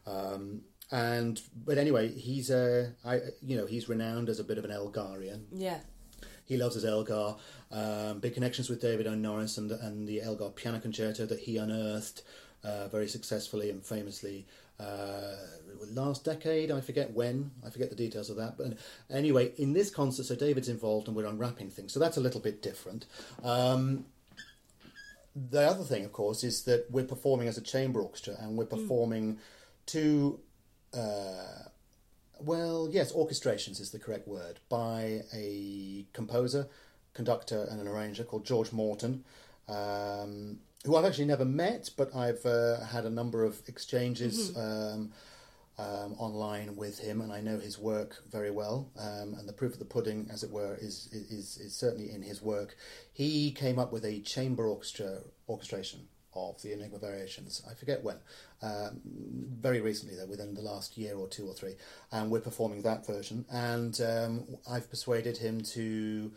Um, 0.06 0.62
and 0.90 1.40
but 1.64 1.78
anyway, 1.78 2.08
he's 2.08 2.50
a 2.50 2.92
I 3.04 3.20
you 3.40 3.56
know 3.56 3.66
he's 3.66 3.88
renowned 3.88 4.28
as 4.28 4.38
a 4.38 4.44
bit 4.44 4.58
of 4.58 4.64
an 4.64 4.70
Elgarian. 4.70 5.44
Yeah. 5.52 5.78
He 6.44 6.56
loves 6.56 6.74
his 6.74 6.84
Elgar. 6.84 7.36
Um, 7.70 8.20
big 8.20 8.34
connections 8.34 8.68
with 8.68 8.80
David 8.80 9.06
O. 9.06 9.14
Norris 9.14 9.58
and 9.58 9.70
and 9.70 10.06
the 10.06 10.22
Elgar 10.22 10.50
piano 10.50 10.80
concerto 10.80 11.26
that 11.26 11.40
he 11.40 11.56
unearthed 11.56 12.22
uh, 12.62 12.88
very 12.88 13.08
successfully 13.08 13.70
and 13.70 13.84
famously 13.84 14.46
uh, 14.80 15.36
last 15.92 16.24
decade. 16.24 16.70
I 16.70 16.80
forget 16.80 17.12
when. 17.12 17.50
I 17.64 17.70
forget 17.70 17.90
the 17.90 17.96
details 17.96 18.30
of 18.30 18.36
that. 18.36 18.56
But 18.56 18.78
anyway, 19.10 19.52
in 19.56 19.72
this 19.72 19.90
concert, 19.90 20.24
so 20.24 20.34
David's 20.34 20.68
involved 20.68 21.08
and 21.08 21.16
we're 21.16 21.26
unwrapping 21.26 21.70
things. 21.70 21.92
So 21.92 22.00
that's 22.00 22.16
a 22.16 22.20
little 22.20 22.40
bit 22.40 22.62
different. 22.62 23.06
Um, 23.42 24.06
the 25.34 25.62
other 25.62 25.84
thing, 25.84 26.04
of 26.04 26.12
course, 26.12 26.44
is 26.44 26.62
that 26.64 26.86
we're 26.90 27.04
performing 27.04 27.48
as 27.48 27.58
a 27.58 27.60
chamber 27.60 28.00
orchestra 28.00 28.34
and 28.40 28.56
we're 28.56 28.66
performing 28.66 29.38
two. 29.86 30.40
Uh, 30.92 31.68
well, 32.40 32.88
yes, 32.90 33.12
orchestrations 33.12 33.80
is 33.80 33.90
the 33.90 33.98
correct 33.98 34.26
word 34.26 34.60
by 34.68 35.22
a 35.32 36.06
composer, 36.12 36.68
conductor, 37.12 37.66
and 37.70 37.80
an 37.80 37.88
arranger 37.88 38.24
called 38.24 38.44
George 38.44 38.72
Morton, 38.72 39.24
um, 39.68 40.58
who 40.84 40.96
I've 40.96 41.04
actually 41.04 41.26
never 41.26 41.44
met, 41.44 41.90
but 41.96 42.14
I've 42.14 42.44
uh, 42.44 42.80
had 42.84 43.04
a 43.04 43.10
number 43.10 43.44
of 43.44 43.62
exchanges 43.66 44.56
um, 44.56 45.12
um, 45.78 46.14
online 46.18 46.76
with 46.76 46.98
him, 46.98 47.20
and 47.20 47.32
I 47.32 47.40
know 47.40 47.58
his 47.58 47.78
work 47.78 48.22
very 48.30 48.50
well. 48.50 48.90
Um, 48.98 49.34
and 49.38 49.48
the 49.48 49.52
proof 49.52 49.72
of 49.72 49.78
the 49.78 49.84
pudding, 49.84 50.28
as 50.32 50.42
it 50.42 50.50
were, 50.50 50.76
is, 50.80 51.08
is 51.12 51.58
is 51.58 51.74
certainly 51.74 52.12
in 52.12 52.22
his 52.22 52.42
work. 52.42 52.76
He 53.12 53.50
came 53.50 53.78
up 53.78 53.92
with 53.92 54.04
a 54.04 54.20
chamber 54.20 54.66
orchestra 54.66 55.20
orchestration 55.48 56.08
of 56.34 56.60
the 56.62 56.72
Enigma 56.72 56.98
variations. 56.98 57.62
I 57.68 57.74
forget 57.74 58.02
when. 58.02 58.16
Um, 58.62 59.00
very 59.60 59.80
recently, 59.80 60.16
though, 60.16 60.26
within 60.26 60.54
the 60.54 60.62
last 60.62 60.96
year 60.96 61.16
or 61.16 61.28
two 61.28 61.46
or 61.46 61.54
three, 61.54 61.74
and 62.12 62.30
we're 62.30 62.40
performing 62.40 62.82
that 62.82 63.06
version. 63.06 63.44
And 63.50 64.00
um, 64.00 64.44
I've 64.70 64.88
persuaded 64.88 65.36
him 65.36 65.60
to 65.60 66.32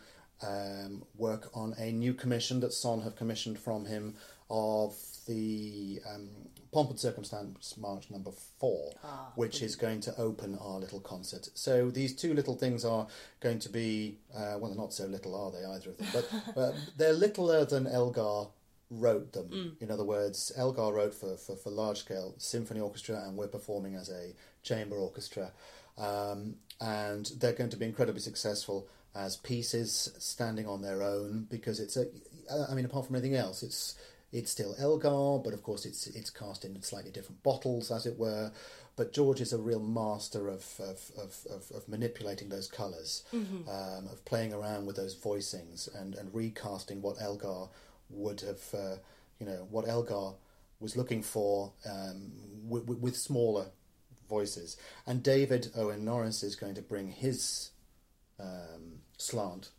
um, 0.46 1.04
work 1.16 1.50
on 1.54 1.74
a 1.78 1.92
new 1.92 2.14
commission 2.14 2.60
that 2.60 2.72
Son 2.72 3.00
have 3.02 3.16
commissioned 3.16 3.58
from 3.58 3.86
him 3.86 4.14
of 4.50 4.94
the 5.26 6.00
um, 6.08 6.28
Pomp 6.72 6.90
and 6.90 6.98
Circumstance 6.98 7.76
March 7.76 8.10
number 8.10 8.30
four, 8.58 8.92
which 9.34 9.62
is 9.62 9.76
going 9.76 10.00
to 10.02 10.14
open 10.18 10.58
our 10.60 10.78
little 10.78 11.00
concert. 11.00 11.48
So 11.54 11.90
these 11.90 12.14
two 12.14 12.34
little 12.34 12.54
things 12.54 12.84
are 12.84 13.06
going 13.40 13.58
to 13.60 13.68
be, 13.68 14.18
uh, 14.34 14.56
well, 14.58 14.70
they're 14.70 14.78
not 14.78 14.92
so 14.92 15.06
little, 15.06 15.34
are 15.34 15.50
they, 15.50 15.64
either 15.64 15.90
of 15.90 15.98
them? 15.98 16.08
But 16.54 16.56
uh, 16.60 16.72
they're 16.96 17.12
littler 17.12 17.64
than 17.64 17.86
Elgar 17.86 18.48
wrote 18.90 19.32
them. 19.32 19.76
In 19.80 19.90
other 19.90 20.04
words, 20.04 20.52
Elgar 20.56 20.92
wrote 20.92 21.14
for, 21.14 21.36
for, 21.36 21.56
for 21.56 21.70
large 21.70 21.98
scale 21.98 22.34
symphony 22.38 22.80
orchestra, 22.80 23.22
and 23.26 23.36
we're 23.36 23.48
performing 23.48 23.94
as 23.94 24.08
a 24.08 24.34
chamber 24.62 24.96
orchestra. 24.96 25.52
Um, 25.98 26.56
and 26.80 27.26
they're 27.38 27.52
going 27.52 27.70
to 27.70 27.76
be 27.76 27.86
incredibly 27.86 28.20
successful 28.20 28.88
as 29.14 29.36
pieces 29.36 30.12
standing 30.18 30.66
on 30.66 30.82
their 30.82 31.02
own 31.02 31.46
because 31.50 31.80
it's 31.80 31.96
a. 31.96 32.06
I 32.70 32.74
mean, 32.74 32.84
apart 32.84 33.06
from 33.06 33.16
anything 33.16 33.34
else, 33.34 33.62
it's 33.62 33.96
it's 34.32 34.50
still 34.50 34.74
Elgar, 34.78 35.42
but 35.42 35.54
of 35.54 35.62
course 35.62 35.84
it's 35.84 36.06
it's 36.06 36.30
cast 36.30 36.64
in 36.64 36.80
slightly 36.82 37.10
different 37.10 37.42
bottles, 37.42 37.90
as 37.90 38.06
it 38.06 38.18
were. 38.18 38.52
But 38.96 39.12
George 39.12 39.40
is 39.40 39.52
a 39.52 39.58
real 39.58 39.80
master 39.80 40.48
of 40.48 40.64
of, 40.80 41.10
of, 41.16 41.46
of, 41.50 41.70
of 41.76 41.88
manipulating 41.88 42.48
those 42.48 42.68
colors 42.68 43.24
um, 43.68 44.08
of 44.10 44.24
playing 44.24 44.52
around 44.52 44.86
with 44.86 44.96
those 44.96 45.16
voicings 45.16 45.88
and, 46.00 46.14
and 46.14 46.34
recasting 46.34 47.02
what 47.02 47.20
Elgar 47.20 47.68
would 48.10 48.40
have, 48.40 48.62
uh, 48.74 48.96
you 49.38 49.46
know, 49.46 49.66
what 49.70 49.88
Elgar 49.88 50.34
was 50.80 50.96
looking 50.96 51.22
for 51.22 51.72
um, 51.88 52.32
with, 52.64 52.84
with 52.86 53.16
smaller 53.16 53.66
voices. 54.28 54.76
And 55.06 55.22
David 55.22 55.68
Owen 55.76 56.04
Norris 56.04 56.42
is 56.42 56.56
going 56.56 56.74
to 56.74 56.82
bring 56.82 57.08
his 57.08 57.70
um, 58.38 59.00
slant 59.16 59.70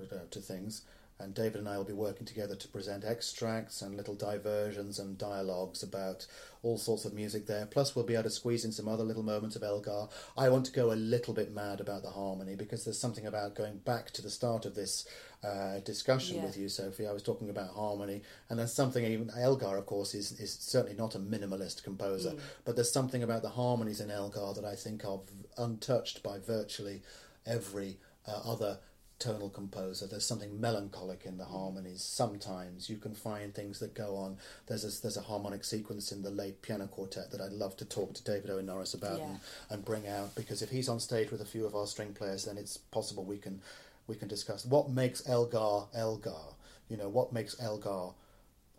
uh, 0.00 0.26
to 0.30 0.40
things 0.40 0.82
and 1.20 1.32
David 1.34 1.60
and 1.60 1.68
I 1.68 1.76
will 1.76 1.84
be 1.84 1.92
working 1.92 2.26
together 2.26 2.56
to 2.56 2.68
present 2.68 3.04
extracts 3.04 3.82
and 3.82 3.96
little 3.96 4.14
diversions 4.16 4.98
and 4.98 5.16
dialogues 5.16 5.82
about 5.82 6.26
all 6.62 6.76
sorts 6.76 7.04
of 7.04 7.14
music 7.14 7.46
there. 7.46 7.66
Plus, 7.66 7.94
we'll 7.94 8.04
be 8.04 8.14
able 8.14 8.24
to 8.24 8.30
squeeze 8.30 8.64
in 8.64 8.72
some 8.72 8.88
other 8.88 9.04
little 9.04 9.22
moments 9.22 9.54
of 9.54 9.62
Elgar. 9.62 10.08
I 10.36 10.48
want 10.48 10.66
to 10.66 10.72
go 10.72 10.92
a 10.92 10.94
little 10.94 11.32
bit 11.32 11.52
mad 11.54 11.80
about 11.80 12.02
the 12.02 12.10
harmony 12.10 12.56
because 12.56 12.84
there's 12.84 12.98
something 12.98 13.26
about 13.26 13.54
going 13.54 13.78
back 13.78 14.10
to 14.12 14.22
the 14.22 14.30
start 14.30 14.64
of 14.66 14.74
this 14.74 15.06
uh, 15.44 15.78
discussion 15.80 16.36
Yeah. 16.38 16.46
with 16.46 16.56
you, 16.56 16.68
Sophie. 16.68 17.06
I 17.06 17.12
was 17.12 17.22
talking 17.22 17.48
about 17.50 17.70
harmony, 17.74 18.22
and 18.48 18.58
there's 18.58 18.72
something 18.72 19.04
even 19.04 19.30
Elgar, 19.38 19.76
of 19.76 19.86
course, 19.86 20.14
is 20.14 20.32
is 20.40 20.52
certainly 20.54 20.96
not 20.96 21.14
a 21.14 21.18
minimalist 21.18 21.84
composer, 21.84 22.32
but 22.64 22.74
there's 22.76 22.90
something 22.90 23.22
about 23.22 23.42
the 23.42 23.50
harmonies 23.50 24.00
in 24.00 24.10
Elgar 24.10 24.52
that 24.54 24.64
I 24.64 24.74
think 24.74 25.04
are 25.04 25.18
v- 25.18 25.46
untouched 25.58 26.22
by 26.22 26.38
virtually 26.38 27.02
every 27.46 27.98
uh, 28.26 28.40
other 28.44 28.78
tonal 29.18 29.48
composer. 29.48 30.06
There's 30.06 30.26
something 30.26 30.60
melancholic 30.60 31.24
in 31.24 31.38
the 31.38 31.44
harmonies. 31.44 32.02
Sometimes 32.02 32.90
you 32.90 32.96
can 32.96 33.14
find 33.14 33.54
things 33.54 33.78
that 33.78 33.94
go 33.94 34.16
on. 34.16 34.36
There's 34.66 34.84
a, 34.84 35.02
there's 35.02 35.16
a 35.16 35.22
harmonic 35.22 35.64
sequence 35.64 36.12
in 36.12 36.22
the 36.22 36.30
late 36.30 36.62
piano 36.62 36.86
quartet 36.86 37.30
that 37.30 37.40
I'd 37.40 37.52
love 37.52 37.76
to 37.78 37.84
talk 37.84 38.14
to 38.14 38.24
David 38.24 38.50
Owen 38.50 38.66
Norris 38.66 38.94
about 38.94 39.18
Yeah. 39.18 39.26
and, 39.26 39.40
and 39.70 39.84
bring 39.84 40.06
out 40.08 40.34
because 40.34 40.62
if 40.62 40.70
he's 40.70 40.88
on 40.88 41.00
stage 41.00 41.30
with 41.30 41.40
a 41.40 41.46
few 41.46 41.64
of 41.64 41.74
our 41.74 41.86
string 41.86 42.12
players, 42.12 42.44
then 42.44 42.58
it's 42.58 42.76
possible 42.76 43.24
we 43.24 43.38
can 43.38 43.60
we 44.06 44.16
can 44.16 44.28
discuss 44.28 44.66
what 44.66 44.90
makes 44.90 45.26
Elgar 45.28 45.86
Elgar. 45.94 46.54
You 46.88 46.96
know 46.98 47.08
what 47.08 47.32
makes 47.32 47.58
Elgar. 47.60 48.10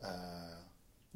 Uh, 0.03 0.09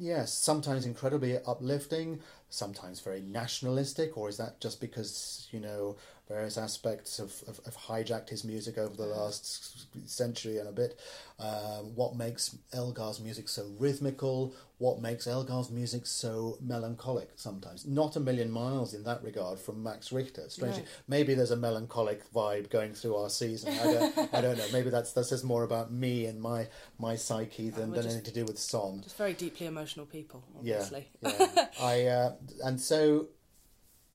Yes, 0.02 0.32
sometimes 0.32 0.86
incredibly 0.86 1.36
uplifting, 1.44 2.20
sometimes 2.48 3.00
very 3.00 3.20
nationalistic, 3.20 4.16
or 4.16 4.30
is 4.30 4.38
that 4.38 4.58
just 4.58 4.80
because, 4.80 5.46
you 5.52 5.60
know, 5.60 5.96
various 6.30 6.56
aspects 6.56 7.18
of, 7.18 7.32
of, 7.48 7.58
of 7.66 7.76
hijacked 7.76 8.28
his 8.28 8.44
music 8.44 8.78
over 8.78 8.94
the 8.94 9.04
last 9.06 9.86
century 10.08 10.58
and 10.58 10.68
a 10.68 10.72
bit? 10.72 10.98
Um, 11.40 11.94
what 11.96 12.14
makes 12.16 12.56
Elgar's 12.72 13.18
music 13.20 13.48
so 13.48 13.66
rhythmical? 13.78 14.54
What 14.78 15.00
makes 15.02 15.26
Elgar's 15.26 15.70
music 15.70 16.06
so 16.06 16.56
melancholic 16.62 17.30
sometimes? 17.36 17.84
Not 17.86 18.14
a 18.16 18.20
million 18.20 18.50
miles 18.50 18.94
in 18.94 19.02
that 19.04 19.22
regard 19.24 19.58
from 19.58 19.82
Max 19.82 20.12
Richter. 20.12 20.44
Strangely, 20.48 20.82
No. 20.82 20.88
maybe 21.08 21.34
there's 21.34 21.50
a 21.50 21.56
melancholic 21.56 22.30
vibe 22.32 22.70
going 22.70 22.94
through 22.94 23.16
our 23.16 23.28
season. 23.28 23.72
I 23.72 23.82
don't, 23.92 24.34
I 24.34 24.40
don't 24.40 24.56
know. 24.56 24.66
Maybe 24.72 24.90
that's 24.90 25.12
that 25.14 25.24
says 25.24 25.42
more 25.42 25.64
about 25.64 25.92
me 25.92 26.26
and 26.26 26.40
my 26.40 26.68
my 26.98 27.16
psyche 27.16 27.70
than, 27.70 27.90
than 27.90 28.02
just- 28.02 28.06
anything 28.14 28.24
to 28.32 28.40
do 28.40 28.44
with 28.44 28.58
Son. 28.58 29.00
Just 29.02 29.16
very 29.18 29.32
deeply 29.34 29.66
emotional 29.66 30.06
people, 30.06 30.44
obviously. 30.56 31.08
Yeah, 31.22 31.46
yeah. 31.56 31.66
I 31.80 32.06
uh, 32.06 32.32
and 32.64 32.80
so, 32.80 33.28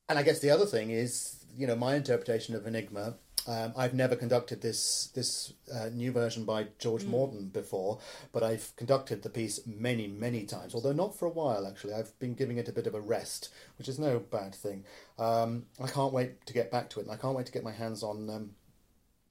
and 0.07 0.17
I 0.17 0.23
guess 0.23 0.39
the 0.39 0.51
other 0.51 0.65
thing 0.65 0.89
is, 0.91 1.44
you 1.57 1.67
know, 1.67 1.75
my 1.75 1.95
interpretation 1.95 2.55
of 2.55 2.65
Enigma. 2.65 3.15
Um, 3.47 3.73
I've 3.77 3.93
never 3.93 4.15
conducted 4.15 4.61
this 4.61 5.11
this 5.13 5.53
uh, 5.71 5.89
new 5.93 6.11
version 6.11 6.45
by 6.45 6.67
George 6.79 7.05
Morton 7.05 7.49
before, 7.49 7.99
but 8.31 8.41
I've 8.41 8.75
conducted 8.75 9.21
the 9.21 9.29
piece 9.29 9.59
many 9.67 10.07
many 10.07 10.45
times. 10.45 10.73
Although 10.73 10.93
not 10.93 11.15
for 11.15 11.27
a 11.27 11.29
while 11.29 11.67
actually. 11.67 11.93
I've 11.93 12.17
been 12.17 12.33
giving 12.33 12.57
it 12.57 12.67
a 12.67 12.73
bit 12.73 12.87
of 12.87 12.95
a 12.95 13.01
rest, 13.01 13.53
which 13.77 13.87
is 13.87 13.99
no 13.99 14.17
bad 14.17 14.55
thing. 14.55 14.83
Um, 15.19 15.67
I 15.79 15.87
can't 15.87 16.11
wait 16.11 16.45
to 16.47 16.53
get 16.53 16.71
back 16.71 16.89
to 16.91 16.99
it, 16.99 17.03
and 17.03 17.11
I 17.11 17.17
can't 17.17 17.35
wait 17.35 17.45
to 17.45 17.51
get 17.51 17.63
my 17.63 17.71
hands 17.71 18.01
on. 18.01 18.29
Um, 18.29 18.49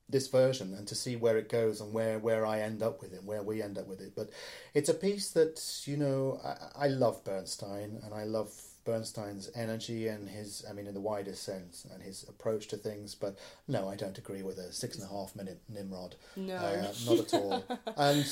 this 0.08 0.28
version 0.28 0.74
and 0.74 0.86
to 0.86 0.94
see 0.94 1.16
where 1.16 1.38
it 1.38 1.48
goes 1.48 1.80
and 1.80 1.92
where, 1.92 2.18
where 2.18 2.44
I 2.44 2.60
end 2.60 2.82
up 2.82 3.00
with 3.00 3.14
it, 3.14 3.24
where 3.24 3.42
we 3.42 3.62
end 3.62 3.78
up 3.78 3.86
with 3.86 4.00
it. 4.00 4.12
But 4.14 4.30
it's 4.74 4.90
a 4.90 4.94
piece 4.94 5.30
that, 5.30 5.60
you 5.86 5.96
know, 5.96 6.40
I, 6.44 6.84
I 6.84 6.88
love 6.88 7.24
Bernstein 7.24 8.00
and 8.04 8.12
I 8.12 8.24
love 8.24 8.52
Bernstein's 8.84 9.50
energy 9.54 10.08
and 10.08 10.28
his, 10.28 10.64
I 10.68 10.72
mean, 10.72 10.86
in 10.86 10.94
the 10.94 11.00
widest 11.00 11.42
sense, 11.42 11.86
and 11.92 12.02
his 12.02 12.24
approach 12.28 12.68
to 12.68 12.76
things. 12.76 13.14
But 13.14 13.38
no, 13.66 13.88
I 13.88 13.96
don't 13.96 14.18
agree 14.18 14.42
with 14.42 14.58
a 14.58 14.72
six 14.72 14.96
and 14.96 15.04
a 15.04 15.12
half 15.12 15.34
minute 15.34 15.60
Nimrod. 15.68 16.16
No. 16.36 16.56
Uh, 16.56 16.92
not 17.06 17.18
at 17.20 17.34
all. 17.34 17.64
and, 17.96 18.26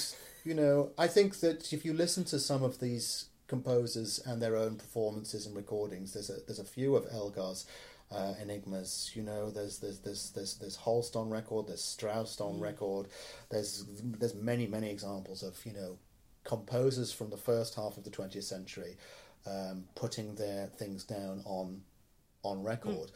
you 0.44 0.54
know, 0.54 0.90
I 0.98 1.06
think 1.06 1.40
that 1.40 1.72
if 1.72 1.84
you 1.84 1.92
listen 1.92 2.24
to 2.24 2.38
some 2.38 2.62
of 2.62 2.80
these 2.80 3.26
composers 3.48 4.18
and 4.24 4.40
their 4.40 4.56
own 4.56 4.76
performances 4.76 5.46
and 5.46 5.56
recordings, 5.56 6.12
there's 6.12 6.30
a, 6.30 6.38
there's 6.46 6.58
a 6.58 6.64
few 6.64 6.96
of 6.96 7.06
Elgar's 7.12 7.66
uh, 8.10 8.34
enigmas. 8.40 9.10
You 9.14 9.22
know, 9.22 9.50
there's 9.50 9.78
there's 9.78 9.98
there's 10.00 10.30
there's 10.30 10.54
there's 10.56 10.76
Holst 10.76 11.16
on 11.16 11.30
record, 11.30 11.68
there's 11.68 11.84
Strauss 11.84 12.40
on 12.40 12.60
record. 12.60 13.06
There's 13.50 13.84
there's 14.02 14.34
many 14.34 14.66
many 14.66 14.90
examples 14.90 15.42
of 15.42 15.58
you 15.64 15.72
know 15.72 15.98
composers 16.44 17.12
from 17.12 17.30
the 17.30 17.36
first 17.36 17.74
half 17.74 17.96
of 17.96 18.04
the 18.04 18.10
twentieth 18.10 18.44
century 18.44 18.96
um, 19.46 19.84
putting 19.94 20.34
their 20.34 20.66
things 20.66 21.04
down 21.04 21.42
on 21.44 21.82
on 22.42 22.62
record. 22.62 23.10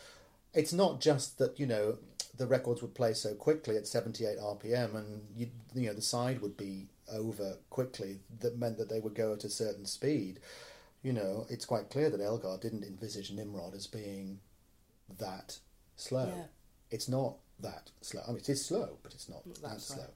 It's 0.54 0.72
not 0.72 1.00
just 1.00 1.38
that 1.38 1.58
you 1.58 1.66
know 1.66 1.98
the 2.36 2.46
records 2.46 2.82
would 2.82 2.94
play 2.94 3.14
so 3.14 3.34
quickly 3.34 3.76
at 3.76 3.86
78 3.86 4.38
RPM, 4.38 4.94
and 4.94 5.22
you 5.36 5.48
you 5.74 5.88
know 5.88 5.94
the 5.94 6.02
side 6.02 6.40
would 6.40 6.56
be 6.56 6.86
over 7.12 7.56
quickly. 7.70 8.20
That 8.40 8.58
meant 8.58 8.78
that 8.78 8.88
they 8.88 9.00
would 9.00 9.14
go 9.14 9.32
at 9.32 9.44
a 9.44 9.50
certain 9.50 9.86
speed. 9.86 10.40
You 11.02 11.12
know, 11.12 11.46
it's 11.48 11.64
quite 11.64 11.90
clear 11.90 12.10
that 12.10 12.20
Elgar 12.20 12.58
didn't 12.60 12.82
envisage 12.82 13.30
Nimrod 13.30 13.74
as 13.74 13.86
being 13.86 14.40
that 15.18 15.58
slow. 15.94 16.26
Yeah. 16.26 16.44
It's 16.90 17.08
not 17.08 17.36
that 17.60 17.90
slow. 18.00 18.22
I 18.26 18.30
mean, 18.30 18.38
it 18.38 18.48
is 18.48 18.64
slow, 18.64 18.98
but 19.02 19.14
it's 19.14 19.28
not 19.28 19.42
that, 19.62 19.80
slow. 19.80 20.06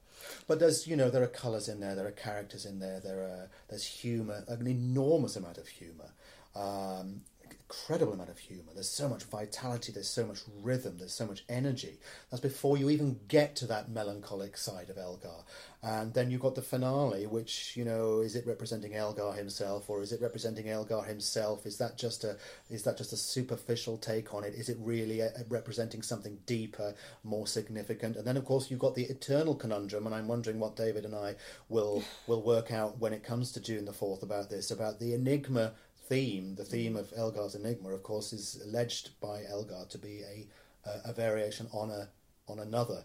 But 0.46 0.61
there's, 0.61 0.87
you 0.87 0.96
know, 0.96 1.11
there 1.11 1.22
are 1.22 1.28
colours 1.28 1.68
in 1.68 1.80
there, 1.80 1.94
there 1.94 2.06
are 2.06 2.12
characters 2.12 2.66
in 2.66 2.78
there, 2.78 3.00
there 3.00 3.20
are 3.20 3.48
there's 3.68 3.85
humour, 3.85 4.44
an 4.48 4.66
enormous 4.66 5.37
amount 5.37 5.59
of 5.59 5.68
humour, 5.68 6.11
um, 6.54 7.22
incredible 7.70 8.12
amount 8.12 8.30
of 8.30 8.38
humour. 8.38 8.72
There's 8.74 8.88
so 8.88 9.09
much 9.09 9.22
vitality, 9.22 9.92
there's 9.92 10.11
so 10.11 10.26
much 10.26 10.40
rhythm, 10.61 10.96
there's 10.98 11.14
so 11.14 11.26
much 11.26 11.44
energy. 11.48 12.00
That's 12.28 12.40
before 12.40 12.76
you 12.76 12.90
even 12.90 13.20
get 13.28 13.54
to 13.56 13.66
that 13.66 13.88
melancholic 13.88 14.56
side 14.56 14.90
of 14.90 14.98
Elgar. 14.98 15.44
And 15.80 16.12
then 16.12 16.30
you've 16.30 16.40
got 16.40 16.56
the 16.56 16.62
finale, 16.62 17.26
which, 17.28 17.76
you 17.76 17.85
know, 17.85 18.20
is 18.20 18.35
it 18.35 18.46
representing 18.46 18.94
Elgar 18.94 19.33
himself 19.33 19.88
or 19.88 20.02
is 20.02 20.12
it 20.12 20.20
representing 20.20 20.68
Elgar 20.68 21.02
himself? 21.02 21.64
Is 21.64 21.78
that 21.78 21.96
just 21.96 22.24
a 22.24 22.37
is 22.68 22.83
that 22.83 22.98
just 22.98 23.12
a 23.12 23.16
superficial 23.16 23.96
take 23.96 24.35
on 24.35 24.42
it? 24.42 24.54
Is 24.54 24.68
it 24.68 24.76
really 24.80 25.22
uh 25.22 25.28
representing 25.48 26.02
something 26.02 26.38
deeper, 26.46 26.94
more 27.22 27.46
significant? 27.46 28.16
And 28.16 28.26
then 28.26 28.37
of 28.37 28.44
course 28.44 28.68
you've 28.70 28.80
got 28.80 28.96
the 28.96 29.04
eternal 29.04 29.54
conundrum, 29.54 30.06
and 30.06 30.14
I'm 30.14 30.28
wondering 30.28 30.59
what 30.59 30.76
David 30.76 31.04
and 31.04 31.14
I 31.14 31.37
will 31.68 32.02
will 32.26 32.42
work 32.42 32.72
out 32.72 32.98
when 32.98 33.12
it 33.12 33.22
comes 33.22 33.52
to 33.52 33.61
June 33.61 33.85
the 33.85 33.92
fourth 33.92 34.24
about 34.24 34.50
this, 34.50 34.72
about 34.72 34.98
the 34.98 35.14
enigma 35.14 35.72
theme. 36.11 36.57
The 36.57 36.64
theme 36.64 36.96
of 36.96 37.12
Elgar's 37.16 37.55
enigma, 37.55 37.90
of 37.94 38.03
course, 38.03 38.33
is 38.35 38.61
alleged 38.66 39.07
by 39.20 39.44
Elgar 39.49 39.85
to 39.88 39.99
be 39.99 40.23
a 40.35 40.46
a, 40.90 41.11
a 41.11 41.12
variation 41.14 41.66
on 41.73 41.90
a 41.90 42.09
on 42.46 42.59
another 42.59 43.05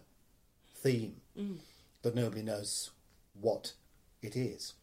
theme 0.82 1.16
but 2.02 2.14
nobody 2.14 2.42
knows 2.42 2.90
what 3.40 3.72
it 4.22 4.36
is 4.36 4.74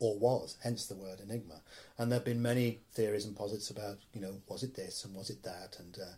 or 0.00 0.18
was, 0.18 0.56
hence 0.64 0.86
the 0.86 0.96
word 0.96 1.20
enigma. 1.20 1.60
And 1.96 2.10
there 2.10 2.18
have 2.18 2.24
been 2.24 2.42
many 2.42 2.80
theories 2.92 3.24
and 3.26 3.36
posits 3.36 3.70
about, 3.70 3.98
you 4.12 4.20
know, 4.20 4.34
was 4.48 4.62
it 4.64 4.74
this 4.74 5.04
and 5.04 5.14
was 5.14 5.30
it 5.30 5.42
that? 5.44 5.76
And 5.78 5.96
uh, 6.00 6.14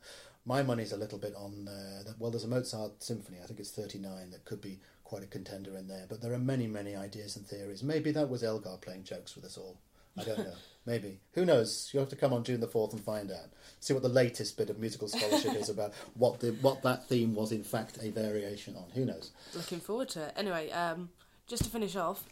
my 0.46 0.62
money's 0.62 0.92
a 0.92 0.96
little 0.96 1.18
bit 1.18 1.34
on, 1.36 1.68
uh, 1.68 2.02
that, 2.06 2.14
well, 2.18 2.30
there's 2.30 2.44
a 2.44 2.48
Mozart 2.48 3.02
symphony, 3.02 3.38
I 3.42 3.46
think 3.46 3.60
it's 3.60 3.72
39, 3.72 4.30
that 4.30 4.44
could 4.44 4.62
be 4.62 4.78
quite 5.04 5.22
a 5.24 5.26
contender 5.26 5.76
in 5.76 5.88
there. 5.88 6.06
But 6.08 6.22
there 6.22 6.32
are 6.32 6.38
many, 6.38 6.66
many 6.66 6.96
ideas 6.96 7.36
and 7.36 7.44
theories. 7.46 7.82
Maybe 7.82 8.12
that 8.12 8.30
was 8.30 8.42
Elgar 8.42 8.78
playing 8.80 9.04
jokes 9.04 9.34
with 9.34 9.44
us 9.44 9.58
all. 9.58 9.76
I 10.18 10.24
don't 10.24 10.38
know. 10.38 10.54
Maybe. 10.84 11.20
Who 11.34 11.44
knows? 11.44 11.90
You'll 11.92 12.02
have 12.02 12.10
to 12.10 12.16
come 12.16 12.32
on 12.32 12.42
June 12.42 12.60
the 12.60 12.66
4th 12.66 12.92
and 12.92 13.00
find 13.00 13.30
out. 13.30 13.50
See 13.78 13.94
what 13.94 14.02
the 14.02 14.08
latest 14.08 14.56
bit 14.56 14.68
of 14.68 14.78
musical 14.78 15.08
scholarship 15.08 15.54
is 15.54 15.68
about 15.68 15.92
what 16.14 16.40
the 16.40 16.52
what 16.60 16.82
that 16.82 17.08
theme 17.08 17.34
was 17.34 17.52
in 17.52 17.62
fact 17.62 17.98
a 18.00 18.10
variation 18.10 18.74
on. 18.76 18.90
Who 18.94 19.04
knows? 19.04 19.30
Looking 19.54 19.80
forward 19.80 20.08
to 20.10 20.24
it. 20.24 20.34
Anyway, 20.36 20.70
um, 20.70 21.10
just 21.46 21.64
to 21.64 21.70
finish 21.70 21.94
off, 21.94 22.24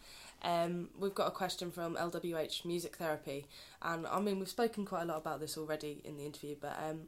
um, 0.43 0.91
we've 0.99 1.15
got 1.15 1.29
a 1.29 1.33
question 1.33 1.71
from 1.71 1.97
LWH 1.97 2.65
Music 2.65 2.97
Therapy, 2.97 3.47
and 3.83 4.07
I 4.07 4.21
mean 4.21 4.39
we've 4.39 4.49
spoken 4.49 4.85
quite 4.85 5.03
a 5.03 5.07
lot 5.07 5.19
about 5.19 5.41
this 5.41 5.57
already 5.57 6.01
in 6.05 6.17
the 6.17 6.25
interview, 6.25 6.57
but 6.61 6.77
um, 6.83 7.03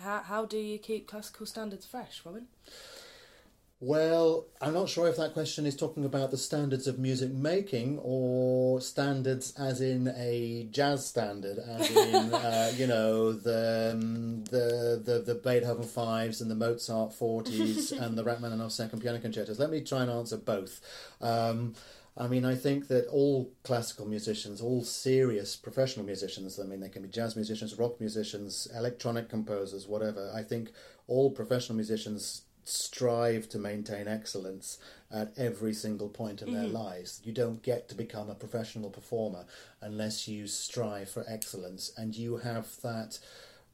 how 0.00 0.22
how 0.22 0.44
do 0.44 0.58
you 0.58 0.78
keep 0.78 1.06
classical 1.06 1.46
standards 1.46 1.86
fresh, 1.86 2.22
Robin? 2.24 2.46
Well, 3.82 4.46
I'm 4.60 4.74
not 4.74 4.90
sure 4.90 5.08
if 5.08 5.16
that 5.16 5.32
question 5.32 5.64
is 5.64 5.74
talking 5.74 6.04
about 6.04 6.30
the 6.30 6.36
standards 6.36 6.86
of 6.86 6.98
music 6.98 7.32
making 7.32 7.98
or 8.02 8.78
standards 8.82 9.54
as 9.58 9.80
in 9.80 10.12
a 10.18 10.68
jazz 10.70 11.06
standard, 11.06 11.58
as 11.58 11.90
in 11.90 12.34
uh, 12.34 12.72
you 12.76 12.86
know 12.86 13.32
the, 13.32 13.92
um, 13.94 14.44
the 14.44 15.00
the 15.02 15.20
the 15.20 15.34
Beethoven 15.34 15.84
fives 15.84 16.42
and 16.42 16.50
the 16.50 16.54
Mozart 16.54 17.14
forties 17.14 17.90
and 18.02 18.18
the 18.18 18.22
Rachmaninoff 18.22 18.72
second 18.72 19.00
piano 19.00 19.18
concertos. 19.18 19.58
Let 19.58 19.70
me 19.70 19.80
try 19.80 20.02
and 20.02 20.10
answer 20.10 20.36
both. 20.36 20.82
Um, 21.22 21.74
I 22.18 22.26
mean, 22.26 22.44
I 22.44 22.56
think 22.56 22.88
that 22.88 23.06
all 23.06 23.50
classical 23.62 24.06
musicians, 24.06 24.60
all 24.60 24.84
serious 24.84 25.56
professional 25.56 26.04
musicians, 26.04 26.60
I 26.60 26.64
mean, 26.64 26.80
they 26.80 26.90
can 26.90 27.00
be 27.00 27.08
jazz 27.08 27.34
musicians, 27.34 27.78
rock 27.78 27.98
musicians, 27.98 28.68
electronic 28.76 29.30
composers, 29.30 29.86
whatever. 29.86 30.30
I 30.34 30.42
think 30.42 30.70
all 31.06 31.30
professional 31.30 31.76
musicians 31.76 32.42
strive 32.70 33.48
to 33.50 33.58
maintain 33.58 34.08
excellence 34.08 34.78
at 35.10 35.32
every 35.36 35.72
single 35.72 36.08
point 36.08 36.42
in 36.42 36.52
their 36.52 36.64
mm-hmm. 36.64 36.76
lives. 36.76 37.20
You 37.24 37.32
don't 37.32 37.62
get 37.62 37.88
to 37.88 37.94
become 37.94 38.30
a 38.30 38.34
professional 38.34 38.90
performer 38.90 39.44
unless 39.80 40.28
you 40.28 40.46
strive 40.46 41.10
for 41.10 41.24
excellence 41.28 41.92
and 41.96 42.16
you 42.16 42.38
have 42.38 42.68
that 42.82 43.18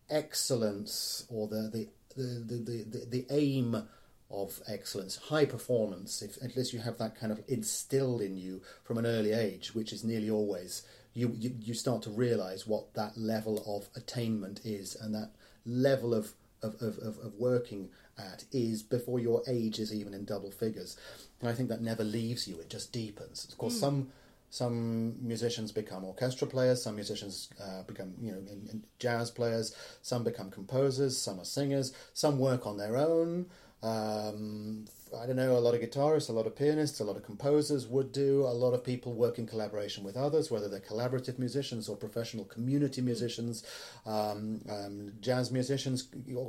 excellence 0.08 1.26
or 1.28 1.48
the 1.48 1.70
the 1.72 1.88
the, 2.16 2.54
the, 2.54 2.84
the, 2.88 3.06
the 3.06 3.26
aim 3.28 3.88
of 4.30 4.60
excellence, 4.66 5.16
high 5.16 5.44
performance, 5.44 6.22
if 6.22 6.40
unless 6.40 6.72
you 6.72 6.80
have 6.80 6.96
that 6.96 7.14
kind 7.14 7.30
of 7.30 7.42
instilled 7.46 8.22
in 8.22 8.38
you 8.38 8.62
from 8.84 8.96
an 8.96 9.04
early 9.04 9.32
age, 9.32 9.74
which 9.74 9.92
is 9.92 10.02
nearly 10.02 10.30
always 10.30 10.82
you, 11.16 11.34
you, 11.38 11.56
you 11.58 11.72
start 11.72 12.02
to 12.02 12.10
realize 12.10 12.66
what 12.66 12.92
that 12.92 13.16
level 13.16 13.64
of 13.66 13.88
attainment 13.96 14.60
is 14.64 14.94
and 14.94 15.14
that 15.14 15.30
level 15.64 16.12
of, 16.12 16.34
of, 16.62 16.74
of, 16.82 16.98
of 17.18 17.32
working 17.38 17.88
at 18.18 18.44
is 18.52 18.82
before 18.82 19.18
your 19.20 19.42
age 19.46 19.78
is 19.78 19.92
even 19.94 20.14
in 20.14 20.24
double 20.24 20.50
figures. 20.50 20.96
And 21.40 21.48
I 21.48 21.52
think 21.52 21.68
that 21.68 21.82
never 21.82 22.04
leaves 22.04 22.48
you, 22.48 22.58
it 22.58 22.70
just 22.70 22.92
deepens. 22.92 23.46
Of 23.50 23.58
course, 23.58 23.76
mm. 23.76 23.80
some 23.80 24.08
some 24.50 25.14
musicians 25.26 25.72
become 25.72 26.04
orchestra 26.04 26.46
players, 26.46 26.82
some 26.82 26.94
musicians 26.94 27.50
uh, 27.62 27.82
become 27.82 28.14
you 28.20 28.32
know 28.32 28.38
in, 28.38 28.68
in 28.70 28.82
jazz 28.98 29.30
players, 29.30 29.74
some 30.02 30.24
become 30.24 30.50
composers, 30.50 31.18
some 31.18 31.40
are 31.40 31.44
singers, 31.44 31.92
some 32.14 32.38
work 32.38 32.66
on 32.66 32.76
their 32.76 32.96
own. 32.96 33.46
Um, 33.82 34.86
I 35.14 35.26
don't 35.26 35.36
know, 35.36 35.56
a 35.56 35.58
lot 35.58 35.74
of 35.74 35.80
guitarists, 35.80 36.28
a 36.28 36.32
lot 36.32 36.46
of 36.46 36.56
pianists, 36.56 36.98
a 37.00 37.04
lot 37.04 37.16
of 37.16 37.24
composers 37.24 37.86
would 37.86 38.12
do. 38.12 38.42
A 38.42 38.50
lot 38.50 38.72
of 38.72 38.82
people 38.82 39.12
work 39.12 39.38
in 39.38 39.46
collaboration 39.46 40.02
with 40.02 40.16
others, 40.16 40.50
whether 40.50 40.68
they're 40.68 40.80
collaborative 40.80 41.38
musicians 41.38 41.88
or 41.88 41.96
professional 41.96 42.44
community 42.44 43.00
musicians, 43.00 43.64
um, 44.04 44.62
um, 44.68 45.12
jazz 45.20 45.52
musicians, 45.52 46.08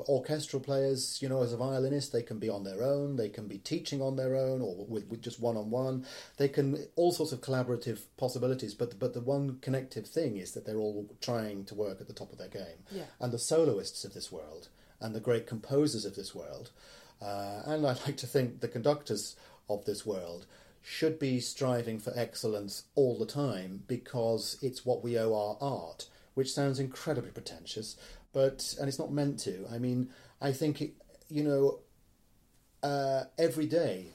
orchestral 0.09 0.61
players. 0.61 1.19
You 1.21 1.29
know, 1.29 1.43
as 1.43 1.53
a 1.53 1.57
violinist, 1.57 2.11
they 2.11 2.23
can 2.23 2.39
be 2.39 2.49
on 2.49 2.63
their 2.63 2.81
own, 2.81 3.15
they 3.15 3.29
can 3.29 3.47
be 3.47 3.59
teaching 3.59 4.01
on 4.01 4.15
their 4.15 4.35
own, 4.35 4.61
or 4.61 4.85
with, 4.87 5.07
with 5.07 5.21
just 5.21 5.39
one 5.39 5.55
on 5.55 5.69
one. 5.69 6.05
They 6.37 6.47
can 6.47 6.87
all 6.95 7.11
sorts 7.11 7.31
of 7.31 7.41
collaborative 7.41 7.99
possibilities. 8.17 8.73
But 8.73 8.97
but 8.97 9.13
the 9.13 9.21
one 9.21 9.59
connective 9.61 10.07
thing 10.07 10.37
is 10.37 10.53
that 10.53 10.65
they're 10.65 10.77
all 10.77 11.07
trying 11.21 11.65
to 11.65 11.75
work 11.75 12.01
at 12.01 12.07
the 12.07 12.13
top 12.13 12.31
of 12.31 12.39
their 12.39 12.47
game. 12.47 12.83
Yeah. 12.91 13.03
And 13.19 13.31
the 13.31 13.39
soloists 13.39 14.03
of 14.03 14.13
this 14.13 14.31
world 14.31 14.69
and 14.99 15.13
the 15.13 15.19
great 15.19 15.45
composers 15.45 16.05
of 16.05 16.15
this 16.15 16.33
world 16.33 16.71
uh, 17.21 17.61
and 17.65 17.85
I 17.85 17.91
like 18.05 18.17
to 18.17 18.27
think 18.27 18.59
the 18.59 18.67
conductors 18.67 19.35
of 19.69 19.85
this 19.85 20.05
world 20.05 20.45
should 20.81 21.19
be 21.19 21.39
striving 21.39 21.99
for 21.99 22.13
excellence 22.15 22.83
all 22.95 23.17
the 23.17 23.25
time 23.25 23.83
because 23.87 24.57
it's 24.61 24.85
what 24.85 25.03
we 25.03 25.17
owe 25.17 25.35
our 25.35 25.57
art, 25.59 26.07
which 26.33 26.53
sounds 26.53 26.79
incredibly 26.79 27.31
pretentious, 27.31 27.97
but 28.31 28.75
and 28.79 28.87
it's 28.87 28.99
not 28.99 29.11
meant 29.11 29.39
to. 29.39 29.65
I 29.69 29.79
mean, 29.79 30.09
I 30.41 30.53
think 30.53 30.81
it, 30.81 30.93
you 31.29 31.43
know, 31.43 31.79
uh, 32.83 33.25
every 33.37 33.65
day 33.65 34.13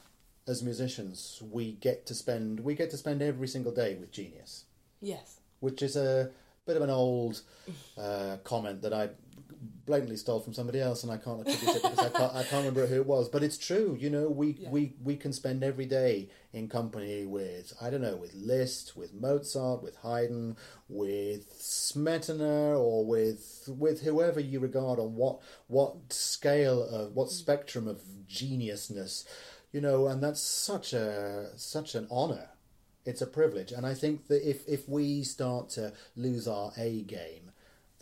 as 0.48 0.62
musicians 0.62 1.42
we 1.50 1.72
get 1.72 2.04
to 2.06 2.14
spend 2.14 2.58
we 2.60 2.74
get 2.74 2.90
to 2.90 2.96
spend 2.96 3.22
every 3.22 3.48
single 3.48 3.72
day 3.72 3.94
with 3.94 4.10
genius. 4.10 4.64
Yes. 5.00 5.40
Which 5.60 5.82
is 5.82 5.96
a 5.96 6.30
bit 6.66 6.76
of 6.76 6.82
an 6.82 6.90
old 6.90 7.42
uh, 7.98 8.36
comment 8.44 8.82
that 8.82 8.92
I 8.92 9.10
blatantly 9.84 10.16
stole 10.16 10.40
from 10.40 10.52
somebody 10.52 10.80
else, 10.80 11.02
and 11.02 11.12
I 11.12 11.16
can't 11.16 11.40
attribute 11.40 11.76
it 11.76 11.82
because 11.82 11.98
I 11.98 12.08
can't, 12.08 12.34
I 12.34 12.42
can't 12.42 12.66
remember 12.66 12.86
who 12.86 12.96
it 12.96 13.06
was. 13.06 13.28
But 13.28 13.42
it's 13.42 13.58
true, 13.58 13.96
you 13.98 14.10
know. 14.10 14.28
We, 14.28 14.56
yeah. 14.58 14.70
we 14.70 14.94
we 15.02 15.16
can 15.16 15.32
spend 15.32 15.62
every 15.62 15.86
day 15.86 16.30
in 16.52 16.68
company 16.68 17.24
with 17.24 17.72
I 17.80 17.90
don't 17.90 18.02
know, 18.02 18.16
with 18.16 18.34
Liszt, 18.34 18.96
with 18.96 19.14
Mozart, 19.14 19.82
with 19.82 19.96
Haydn, 19.96 20.56
with 20.88 21.52
Smetana, 21.58 22.78
or 22.78 23.04
with 23.04 23.68
with 23.68 24.02
whoever 24.02 24.40
you 24.40 24.60
regard 24.60 24.98
on 24.98 25.14
what 25.14 25.40
what 25.68 26.12
scale 26.12 26.82
of 26.82 27.14
what 27.14 27.28
mm. 27.28 27.32
spectrum 27.32 27.86
of 27.88 28.02
geniusness, 28.28 29.24
you 29.72 29.80
know. 29.80 30.08
And 30.08 30.22
that's 30.22 30.40
such 30.40 30.92
a 30.92 31.50
such 31.56 31.94
an 31.94 32.06
honor. 32.10 32.48
It's 33.04 33.22
a 33.22 33.26
privilege, 33.26 33.72
and 33.72 33.84
I 33.84 33.94
think 33.94 34.28
that 34.28 34.48
if 34.48 34.66
if 34.68 34.88
we 34.88 35.22
start 35.22 35.68
to 35.70 35.92
lose 36.16 36.46
our 36.46 36.72
A 36.76 37.02
game 37.02 37.51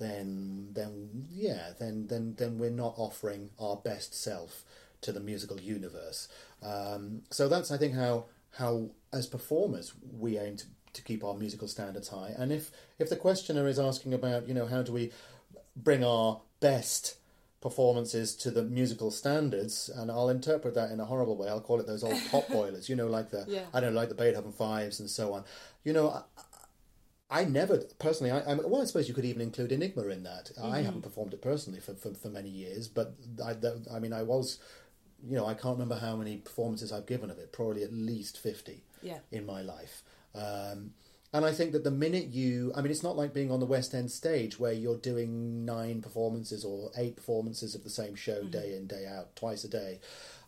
then 0.00 0.68
then 0.72 1.26
yeah, 1.30 1.70
then 1.78 2.06
then 2.08 2.34
then 2.36 2.58
we're 2.58 2.70
not 2.70 2.94
offering 2.96 3.50
our 3.60 3.76
best 3.76 4.14
self 4.14 4.64
to 5.02 5.12
the 5.12 5.20
musical 5.20 5.60
universe. 5.60 6.28
Um, 6.62 7.22
so 7.30 7.48
that's 7.48 7.70
I 7.70 7.76
think 7.76 7.94
how 7.94 8.24
how 8.52 8.90
as 9.12 9.26
performers 9.26 9.92
we 10.18 10.38
aim 10.38 10.56
to, 10.56 10.66
to 10.94 11.02
keep 11.02 11.22
our 11.22 11.34
musical 11.34 11.68
standards 11.68 12.08
high. 12.08 12.34
And 12.36 12.50
if 12.50 12.70
if 12.98 13.08
the 13.08 13.16
questioner 13.16 13.68
is 13.68 13.78
asking 13.78 14.14
about 14.14 14.48
you 14.48 14.54
know 14.54 14.66
how 14.66 14.82
do 14.82 14.92
we 14.92 15.12
bring 15.76 16.02
our 16.02 16.40
best 16.60 17.16
performances 17.60 18.34
to 18.34 18.50
the 18.50 18.62
musical 18.62 19.10
standards, 19.10 19.90
and 19.94 20.10
I'll 20.10 20.30
interpret 20.30 20.74
that 20.74 20.90
in 20.90 20.98
a 20.98 21.04
horrible 21.04 21.36
way. 21.36 21.48
I'll 21.48 21.60
call 21.60 21.78
it 21.78 21.86
those 21.86 22.02
old 22.02 22.18
pot 22.30 22.48
boilers, 22.48 22.88
you 22.88 22.96
know, 22.96 23.06
like 23.06 23.30
the 23.30 23.44
yeah. 23.46 23.64
I 23.74 23.80
don't 23.80 23.92
know, 23.92 24.00
like 24.00 24.08
the 24.08 24.14
Beethoven 24.14 24.52
fives 24.52 24.98
and 24.98 25.10
so 25.10 25.34
on. 25.34 25.44
You 25.84 25.92
know, 25.92 26.24
I 27.30 27.44
never 27.44 27.78
personally. 27.98 28.32
I, 28.32 28.40
I 28.40 28.54
well, 28.54 28.82
I 28.82 28.84
suppose 28.84 29.08
you 29.08 29.14
could 29.14 29.24
even 29.24 29.42
include 29.42 29.72
Enigma 29.72 30.02
in 30.08 30.24
that. 30.24 30.50
Mm-hmm. 30.58 30.72
I 30.72 30.82
haven't 30.82 31.02
performed 31.02 31.32
it 31.32 31.40
personally 31.40 31.80
for, 31.80 31.94
for, 31.94 32.12
for 32.14 32.28
many 32.28 32.48
years, 32.48 32.88
but 32.88 33.14
I, 33.44 33.54
I 33.94 34.00
mean, 34.00 34.12
I 34.12 34.22
was, 34.24 34.58
you 35.24 35.36
know, 35.36 35.46
I 35.46 35.54
can't 35.54 35.74
remember 35.78 35.98
how 35.98 36.16
many 36.16 36.38
performances 36.38 36.92
I've 36.92 37.06
given 37.06 37.30
of 37.30 37.38
it. 37.38 37.52
Probably 37.52 37.84
at 37.84 37.92
least 37.92 38.38
fifty. 38.38 38.82
Yeah. 39.02 39.18
In 39.30 39.46
my 39.46 39.62
life, 39.62 40.02
um, 40.34 40.92
and 41.32 41.44
I 41.44 41.52
think 41.52 41.72
that 41.72 41.84
the 41.84 41.90
minute 41.90 42.26
you, 42.26 42.70
I 42.74 42.82
mean, 42.82 42.90
it's 42.90 43.02
not 43.02 43.16
like 43.16 43.32
being 43.32 43.50
on 43.50 43.60
the 43.60 43.66
West 43.66 43.94
End 43.94 44.10
stage 44.10 44.58
where 44.58 44.72
you're 44.72 44.98
doing 44.98 45.64
nine 45.64 46.02
performances 46.02 46.64
or 46.64 46.90
eight 46.98 47.16
performances 47.16 47.74
of 47.74 47.82
the 47.82 47.88
same 47.88 48.14
show 48.14 48.40
mm-hmm. 48.40 48.50
day 48.50 48.76
in 48.76 48.86
day 48.86 49.06
out, 49.06 49.36
twice 49.36 49.64
a 49.64 49.68
day. 49.68 50.00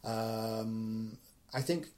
Um, 0.05 1.16
I 1.55 1.62
think 1.62 1.88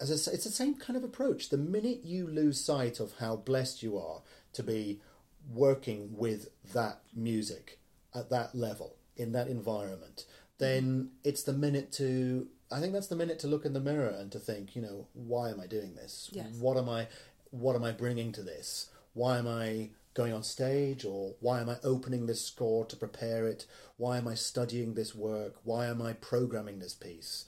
as 0.00 0.10
I 0.10 0.16
say, 0.16 0.32
it's 0.32 0.44
the 0.44 0.50
same 0.50 0.74
kind 0.74 0.96
of 0.96 1.04
approach. 1.04 1.48
The 1.48 1.58
minute 1.58 2.00
you 2.04 2.26
lose 2.26 2.60
sight 2.60 3.00
of 3.00 3.14
how 3.18 3.36
blessed 3.36 3.82
you 3.82 3.98
are 3.98 4.22
to 4.52 4.62
be 4.62 5.00
working 5.52 6.16
with 6.16 6.48
that 6.72 7.00
music 7.14 7.78
at 8.14 8.30
that 8.30 8.54
level 8.54 8.96
in 9.16 9.32
that 9.32 9.48
environment, 9.48 10.24
then 10.58 11.10
it's 11.22 11.42
the 11.42 11.52
minute 11.52 11.92
to. 11.92 12.48
I 12.72 12.80
think 12.80 12.92
that's 12.92 13.08
the 13.08 13.16
minute 13.16 13.38
to 13.40 13.46
look 13.46 13.64
in 13.64 13.72
the 13.72 13.80
mirror 13.80 14.08
and 14.08 14.32
to 14.32 14.38
think, 14.38 14.74
you 14.74 14.82
know, 14.82 15.06
why 15.12 15.50
am 15.50 15.60
I 15.60 15.66
doing 15.66 15.94
this? 15.94 16.30
Yes. 16.32 16.54
What 16.58 16.76
am 16.76 16.88
I? 16.88 17.08
What 17.50 17.76
am 17.76 17.84
I 17.84 17.92
bringing 17.92 18.32
to 18.32 18.42
this? 18.42 18.90
Why 19.12 19.38
am 19.38 19.46
I 19.46 19.90
going 20.14 20.32
on 20.32 20.42
stage 20.42 21.04
or 21.04 21.34
why 21.40 21.60
am 21.60 21.68
I 21.68 21.76
opening 21.82 22.26
this 22.26 22.44
score 22.44 22.86
to 22.86 22.96
prepare 22.96 23.46
it? 23.46 23.66
Why 23.96 24.16
am 24.16 24.28
I 24.28 24.34
studying 24.34 24.94
this 24.94 25.14
work? 25.14 25.56
Why 25.64 25.86
am 25.86 26.00
I 26.00 26.14
programming 26.14 26.78
this 26.78 26.94
piece? 26.94 27.44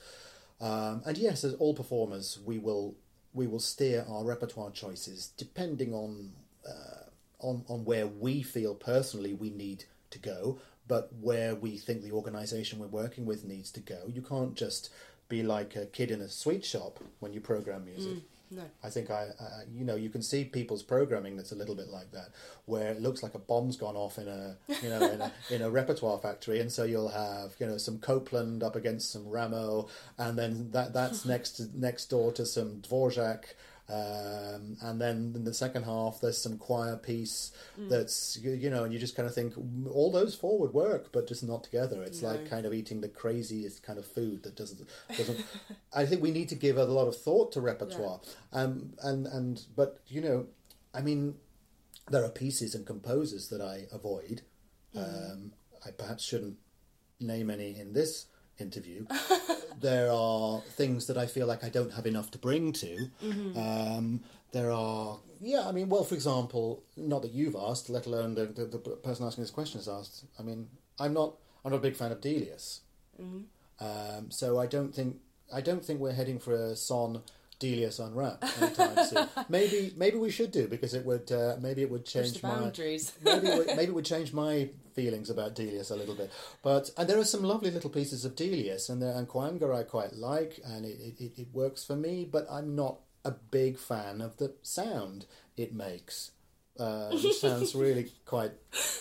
Um, 0.59 1.03
and 1.05 1.17
yes, 1.17 1.43
as 1.43 1.53
all 1.55 1.73
performers, 1.73 2.39
we 2.45 2.57
will 2.57 2.95
we 3.33 3.45
will 3.45 3.59
steer 3.59 4.05
our 4.09 4.23
repertoire 4.23 4.71
choices 4.71 5.31
depending 5.37 5.93
on 5.93 6.31
uh, 6.67 7.09
on 7.39 7.63
on 7.67 7.85
where 7.85 8.07
we 8.07 8.41
feel 8.41 8.73
personally 8.73 9.33
we 9.33 9.49
need 9.49 9.85
to 10.09 10.19
go, 10.19 10.59
but 10.87 11.11
where 11.21 11.55
we 11.55 11.77
think 11.77 12.01
the 12.01 12.11
organisation 12.11 12.79
we're 12.79 12.87
working 12.87 13.25
with 13.25 13.43
needs 13.43 13.71
to 13.71 13.79
go. 13.79 14.03
You 14.07 14.21
can't 14.21 14.55
just 14.55 14.89
be 15.29 15.43
like 15.43 15.75
a 15.75 15.85
kid 15.85 16.09
in 16.09 16.21
a 16.21 16.29
sweet 16.29 16.65
shop 16.65 16.99
when 17.19 17.33
you 17.33 17.41
program 17.41 17.85
music. 17.85 18.13
Mm. 18.13 18.21
No. 18.49 18.63
I 18.83 18.89
think 18.89 19.11
I, 19.11 19.27
I, 19.39 19.63
you 19.73 19.83
know, 19.83 19.95
you 19.95 20.09
can 20.09 20.21
see 20.21 20.45
people's 20.45 20.83
programming 20.83 21.35
that's 21.35 21.51
a 21.51 21.55
little 21.55 21.75
bit 21.75 21.89
like 21.89 22.11
that, 22.11 22.29
where 22.65 22.91
it 22.91 23.01
looks 23.01 23.21
like 23.21 23.33
a 23.33 23.39
bomb's 23.39 23.75
gone 23.75 23.95
off 23.95 24.17
in 24.17 24.27
a, 24.27 24.57
you 24.81 24.89
know, 24.89 25.01
in 25.01 25.21
a, 25.21 25.31
in 25.49 25.61
a 25.61 25.69
repertoire 25.69 26.17
factory, 26.17 26.59
and 26.59 26.71
so 26.71 26.83
you'll 26.83 27.09
have, 27.09 27.55
you 27.59 27.65
know, 27.65 27.77
some 27.77 27.99
Copland 27.99 28.63
up 28.63 28.75
against 28.75 29.11
some 29.11 29.25
Rameau, 29.25 29.89
and 30.17 30.37
then 30.37 30.71
that 30.71 30.93
that's 30.93 31.25
next 31.33 31.59
next 31.75 32.05
door 32.05 32.31
to 32.33 32.45
some 32.45 32.81
Dvorak, 32.81 33.43
um, 33.89 34.75
and 34.81 34.99
then 34.99 35.31
in 35.33 35.45
the 35.45 35.53
second 35.53 35.83
half, 35.83 36.19
there's 36.19 36.41
some 36.41 36.57
choir 36.57 36.97
piece 36.97 37.51
mm. 37.79 37.87
that's 37.87 38.37
you, 38.41 38.51
you, 38.51 38.69
know, 38.69 38.83
and 38.83 38.91
you 38.91 38.99
just 38.99 39.15
kind 39.15 39.27
of 39.27 39.33
think 39.33 39.53
all 39.89 40.11
those 40.11 40.35
four 40.35 40.59
would 40.59 40.73
work, 40.73 41.13
but 41.13 41.25
just 41.27 41.41
not 41.41 41.63
together. 41.63 42.03
It's 42.03 42.21
no. 42.21 42.29
like 42.29 42.49
kind 42.49 42.65
of 42.65 42.73
eating 42.73 42.99
the 42.99 43.07
craziest 43.07 43.83
kind 43.83 43.97
of 43.97 44.05
food 44.05 44.43
that 44.43 44.57
doesn't 44.57 44.89
doesn't. 45.15 45.39
I 45.95 46.05
think 46.05 46.21
we 46.21 46.31
need 46.31 46.49
to 46.49 46.55
give 46.55 46.77
a 46.77 46.83
lot 46.83 47.07
of 47.07 47.15
thought 47.15 47.53
to 47.53 47.61
repertoire, 47.61 48.19
yeah. 48.51 48.63
um, 48.63 48.93
and 49.01 49.25
and 49.25 49.61
but 49.73 49.99
you 50.07 50.19
know, 50.19 50.47
I 50.93 50.99
mean, 50.99 51.35
there 52.09 52.25
are 52.25 52.29
pieces 52.29 52.75
and 52.75 52.85
composers 52.85 53.47
that 53.49 53.61
I 53.61 53.85
avoid. 53.93 54.41
Mm. 54.93 55.31
Um, 55.31 55.51
I 55.85 55.91
perhaps 55.91 56.25
shouldn't 56.25 56.57
name 57.21 57.49
any 57.49 57.79
in 57.79 57.93
this 57.93 58.25
interview. 58.59 59.05
there 59.81 60.11
are 60.11 60.61
things 60.61 61.07
that 61.07 61.17
I 61.17 61.25
feel 61.25 61.47
like 61.47 61.63
I 61.63 61.69
don't 61.69 61.93
have 61.93 62.05
enough 62.05 62.31
to 62.31 62.37
bring 62.37 62.73
to. 62.73 63.09
Mm-hmm. 63.23 63.57
Um, 63.57 64.21
there 64.51 64.71
are, 64.71 65.19
yeah, 65.41 65.67
I 65.67 65.71
mean, 65.71 65.89
well, 65.89 66.03
for 66.03 66.15
example, 66.15 66.83
not 66.95 67.21
that 67.21 67.31
you've 67.31 67.55
asked, 67.55 67.89
let 67.89 68.05
alone 68.05 68.35
the, 68.35 68.45
the, 68.45 68.65
the 68.65 68.77
person 68.77 69.25
asking 69.25 69.43
this 69.43 69.51
question 69.51 69.79
has 69.79 69.87
asked. 69.87 70.25
I 70.39 70.43
mean, 70.43 70.67
I'm 70.99 71.13
not, 71.13 71.35
I'm 71.63 71.71
not 71.71 71.77
a 71.77 71.81
big 71.81 71.95
fan 71.95 72.11
of 72.11 72.21
Delius. 72.21 72.81
Mm-hmm. 73.21 73.85
Um, 73.85 74.31
so 74.31 74.59
I 74.59 74.65
don't 74.65 74.93
think, 74.93 75.17
I 75.53 75.61
don't 75.61 75.83
think 75.83 75.99
we're 75.99 76.13
heading 76.13 76.39
for 76.39 76.53
a 76.53 76.75
son 76.75 77.21
Delius 77.59 77.99
Unwrapped 77.99 78.43
anytime 78.61 79.05
soon. 79.05 79.27
Maybe 79.49 79.93
maybe 79.95 80.17
we 80.17 80.29
should 80.29 80.51
do 80.51 80.67
because 80.67 80.93
it 80.93 81.05
would 81.05 81.31
uh, 81.31 81.55
maybe 81.59 81.81
it 81.81 81.89
would 81.89 82.05
change 82.05 82.41
my 82.43 82.49
boundaries. 82.49 83.13
maybe 83.23 83.47
it 83.47 83.57
would, 83.57 83.67
maybe 83.67 83.91
it 83.91 83.95
would 83.95 84.05
change 84.05 84.33
my 84.33 84.69
feelings 84.93 85.29
about 85.29 85.55
Delius 85.55 85.89
a 85.89 85.95
little 85.95 86.15
bit. 86.15 86.31
But 86.61 86.91
and 86.97 87.09
there 87.09 87.19
are 87.19 87.25
some 87.25 87.43
lovely 87.43 87.71
little 87.71 87.89
pieces 87.89 88.25
of 88.25 88.35
Delius 88.35 88.89
and 88.89 89.01
and 89.01 89.27
Koanga 89.27 89.73
I 89.75 89.83
quite 89.83 90.13
like 90.13 90.59
and 90.65 90.85
it, 90.85 91.15
it, 91.19 91.31
it 91.37 91.47
works 91.53 91.83
for 91.83 91.95
me. 91.95 92.25
But 92.25 92.47
I'm 92.49 92.75
not 92.75 92.99
a 93.25 93.31
big 93.31 93.77
fan 93.77 94.21
of 94.21 94.37
the 94.37 94.53
sound 94.61 95.25
it 95.55 95.73
makes. 95.73 96.31
Uh, 96.79 97.09
which 97.09 97.39
sounds 97.39 97.73
really 97.75 98.11
quite 98.25 98.51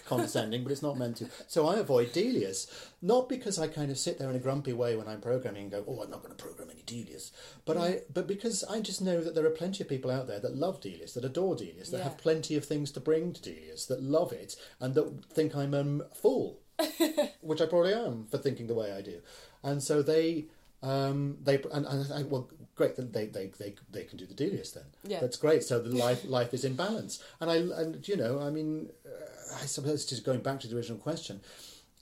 condescending, 0.07 0.63
but 0.63 0.73
it's 0.73 0.83
not 0.83 0.97
meant 0.99 1.17
to. 1.19 1.29
So 1.47 1.67
I 1.67 1.77
avoid 1.77 2.13
Delius, 2.13 2.91
not 3.03 3.29
because 3.29 3.59
I 3.59 3.69
kind 3.69 3.91
of 3.91 3.99
sit 3.99 4.19
there 4.19 4.31
in 4.31 4.37
a 4.37 4.41
grumpy 4.41 4.73
way 4.73 4.97
when 4.97 5.09
I'm 5.09 5.21
programming 5.21 5.63
and 5.65 5.71
go, 5.71 5.85
"Oh, 5.87 6.03
I'm 6.03 6.11
not 6.11 6.23
going 6.23 6.35
to 6.35 6.43
program 6.43 6.71
any 6.71 6.83
Delius," 6.87 7.33
but 7.65 7.77
I, 7.77 8.01
but 8.13 8.27
because 8.27 8.65
I 8.65 8.81
just 8.81 9.03
know 9.03 9.23
that 9.23 9.35
there 9.35 9.45
are 9.47 9.51
plenty 9.51 9.83
of 9.83 9.89
people 9.89 10.11
out 10.11 10.27
there 10.27 10.41
that 10.41 10.57
love 10.57 10.81
Delius, 10.81 11.13
that 11.15 11.25
adore 11.25 11.57
Delius, 11.57 11.91
that 11.91 11.99
Yeah. 11.99 12.05
have 12.05 12.19
plenty 12.19 12.57
of 12.57 12.65
things 12.65 12.91
to 12.93 13.01
bring 13.01 13.33
to 13.33 13.43
Delius, 13.43 13.87
that 13.87 14.03
love 14.03 14.33
it, 14.33 14.57
and 14.81 14.95
that 14.95 15.25
think 15.33 15.55
I'm 15.55 15.75
um, 15.75 16.03
a 16.11 16.15
fool, 16.15 16.61
which 17.41 17.61
I 17.61 17.67
probably 17.67 17.93
am 17.95 18.27
for 18.31 18.39
thinking 18.39 18.67
the 18.69 18.75
way 18.75 18.93
I 18.93 19.03
do, 19.03 19.21
and 19.63 19.83
so 19.83 20.03
they. 20.03 20.47
Um, 20.83 21.39
they 21.43 21.57
and, 21.73 21.87
and 21.87 22.13
I, 22.13 22.23
well, 22.23 22.49
great. 22.75 22.97
They, 22.97 23.27
they 23.27 23.47
they 23.47 23.75
they 23.91 24.05
can 24.05 24.19
do 24.19 24.27
the 24.27 24.35
Delius 24.35 24.73
then. 24.73 24.85
Yeah. 25.05 25.21
That's 25.21 25.37
great. 25.37 25.65
So 25.65 25.81
the 25.81 25.97
life 25.97 26.25
life 26.29 26.55
is 26.55 26.65
in 26.65 26.75
balance. 26.75 27.23
And 27.41 27.51
I 27.51 27.57
and 27.57 28.07
you 28.07 28.17
know, 28.17 28.41
I 28.41 28.51
mean, 28.51 28.91
uh, 29.05 29.57
I 29.63 29.67
suppose 29.67 30.05
just 30.05 30.25
going 30.25 30.41
back 30.41 30.61
to 30.61 30.69
the 30.69 30.77
original 30.77 30.99
question, 30.99 31.41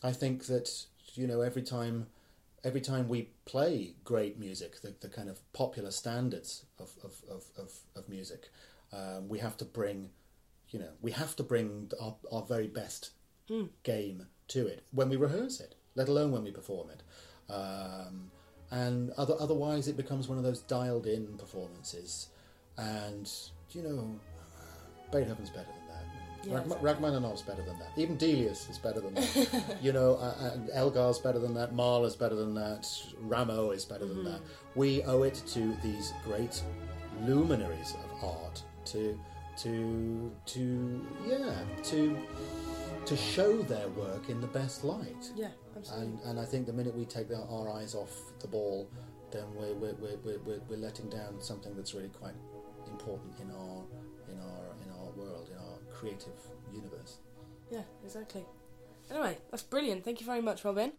I 0.03 0.13
think 0.13 0.47
that 0.47 0.71
you 1.15 1.27
know 1.27 1.41
every 1.41 1.63
time 1.63 2.09
every 2.65 2.81
time 2.81 3.09
we 3.09 3.29
play 3.45 3.95
great 4.05 4.39
music, 4.39 4.81
the, 4.81 4.95
the 5.01 5.09
kind 5.09 5.29
of 5.29 5.41
popular 5.53 5.91
standards 5.91 6.65
of 6.79 6.91
of 7.03 7.23
of 7.31 7.45
of, 7.59 7.73
of 7.95 8.09
music, 8.09 8.51
um, 8.93 9.29
we 9.29 9.39
have 9.39 9.57
to 9.59 9.65
bring, 9.65 10.11
you 10.71 10.79
know, 10.79 10.91
we 11.01 11.13
have 11.13 11.37
to 11.37 11.43
bring 11.43 11.91
our 12.01 12.17
our 12.33 12.43
very 12.43 12.67
best 12.67 13.11
game 13.83 14.27
to 14.49 14.67
it 14.67 14.85
when 14.91 15.09
we 15.09 15.17
rehearse 15.17 15.61
it, 15.61 15.75
let 15.95 16.09
alone 16.09 16.33
when 16.33 16.43
we 16.43 16.51
perform 16.51 16.89
it. 16.91 17.03
Um, 17.53 18.31
and 18.75 19.11
other, 19.13 19.35
otherwise, 19.39 19.87
it 19.87 19.97
becomes 19.97 20.29
one 20.29 20.37
of 20.37 20.43
those 20.43 20.61
dialed-in 20.63 21.39
performances. 21.39 22.29
And 22.77 23.31
you 23.71 23.83
know, 23.83 24.19
Beethoven's 25.13 25.51
better 25.51 25.67
than 25.67 25.89
that. 25.89 26.05
Yeah, 26.45 26.59
exactly. 26.59 26.91
Rachmaninoff's 26.91 27.43
better 27.43 27.63
than 27.63 27.79
that. 27.79 27.93
Even 27.97 28.17
Delius 28.17 28.69
is 28.69 28.79
better 28.79 29.01
than 29.01 29.15
that. 29.15 29.77
you 29.83 29.93
know, 29.93 30.17
uh, 30.17 30.57
Elgar's 30.75 31.21
better 31.21 31.39
than 31.39 31.55
that. 31.55 31.73
Mahler's 31.73 32.17
better 32.17 32.35
than 32.35 32.53
that. 32.55 32.89
Rameau 33.25 33.73
is 33.73 33.85
better 33.85 34.07
than 34.07 34.25
that. 34.25 34.41
We 34.75 35.05
owe 35.05 35.23
it 35.23 35.41
to 35.49 35.77
these 35.83 36.13
great 36.25 36.61
luminaries 37.23 37.95
of 37.95 38.25
art 38.29 38.63
to 38.87 39.19
to 39.57 40.33
to 40.47 41.07
yeah 41.25 41.55
to 41.85 42.19
to 43.07 43.17
show 43.17 43.63
their 43.63 43.89
work 43.89 44.29
in 44.29 44.41
the 44.41 44.47
best 44.47 44.85
light. 44.85 45.31
Yeah, 45.35 45.49
absolutely. 45.77 46.07
And 46.07 46.21
and 46.25 46.41
I 46.41 46.45
think 46.45 46.67
the 46.67 46.73
minute 46.73 46.97
we 46.97 47.05
take 47.05 47.31
our, 47.31 47.47
our 47.49 47.71
eyes 47.79 47.95
off 47.95 48.11
the 48.41 48.49
ball, 48.49 48.89
then 49.31 49.45
we're 49.55 49.75
we're, 49.75 49.95
we're, 49.95 50.17
we're, 50.25 50.39
we're, 50.39 50.61
we're 50.69 50.79
letting 50.79 51.09
down 51.09 51.41
something 51.41 51.75
that's 51.77 51.95
really 51.95 52.09
quite 52.09 52.35
important 52.87 53.33
in 53.41 53.51
our 53.51 53.83
in 54.31 54.39
our 54.41 54.65
in 54.85 54.91
our 54.99 55.11
world, 55.17 55.51
in 55.53 55.59
our 55.59 55.79
creative 55.93 56.39
universe. 56.73 57.19
Yeah, 57.71 57.83
exactly. 58.05 58.45
Anyway, 59.11 59.39
that's 59.51 59.63
brilliant. 59.63 60.05
Thank 60.05 60.21
you 60.21 60.27
very 60.27 60.41
much, 60.41 60.65
Robin. 60.65 60.93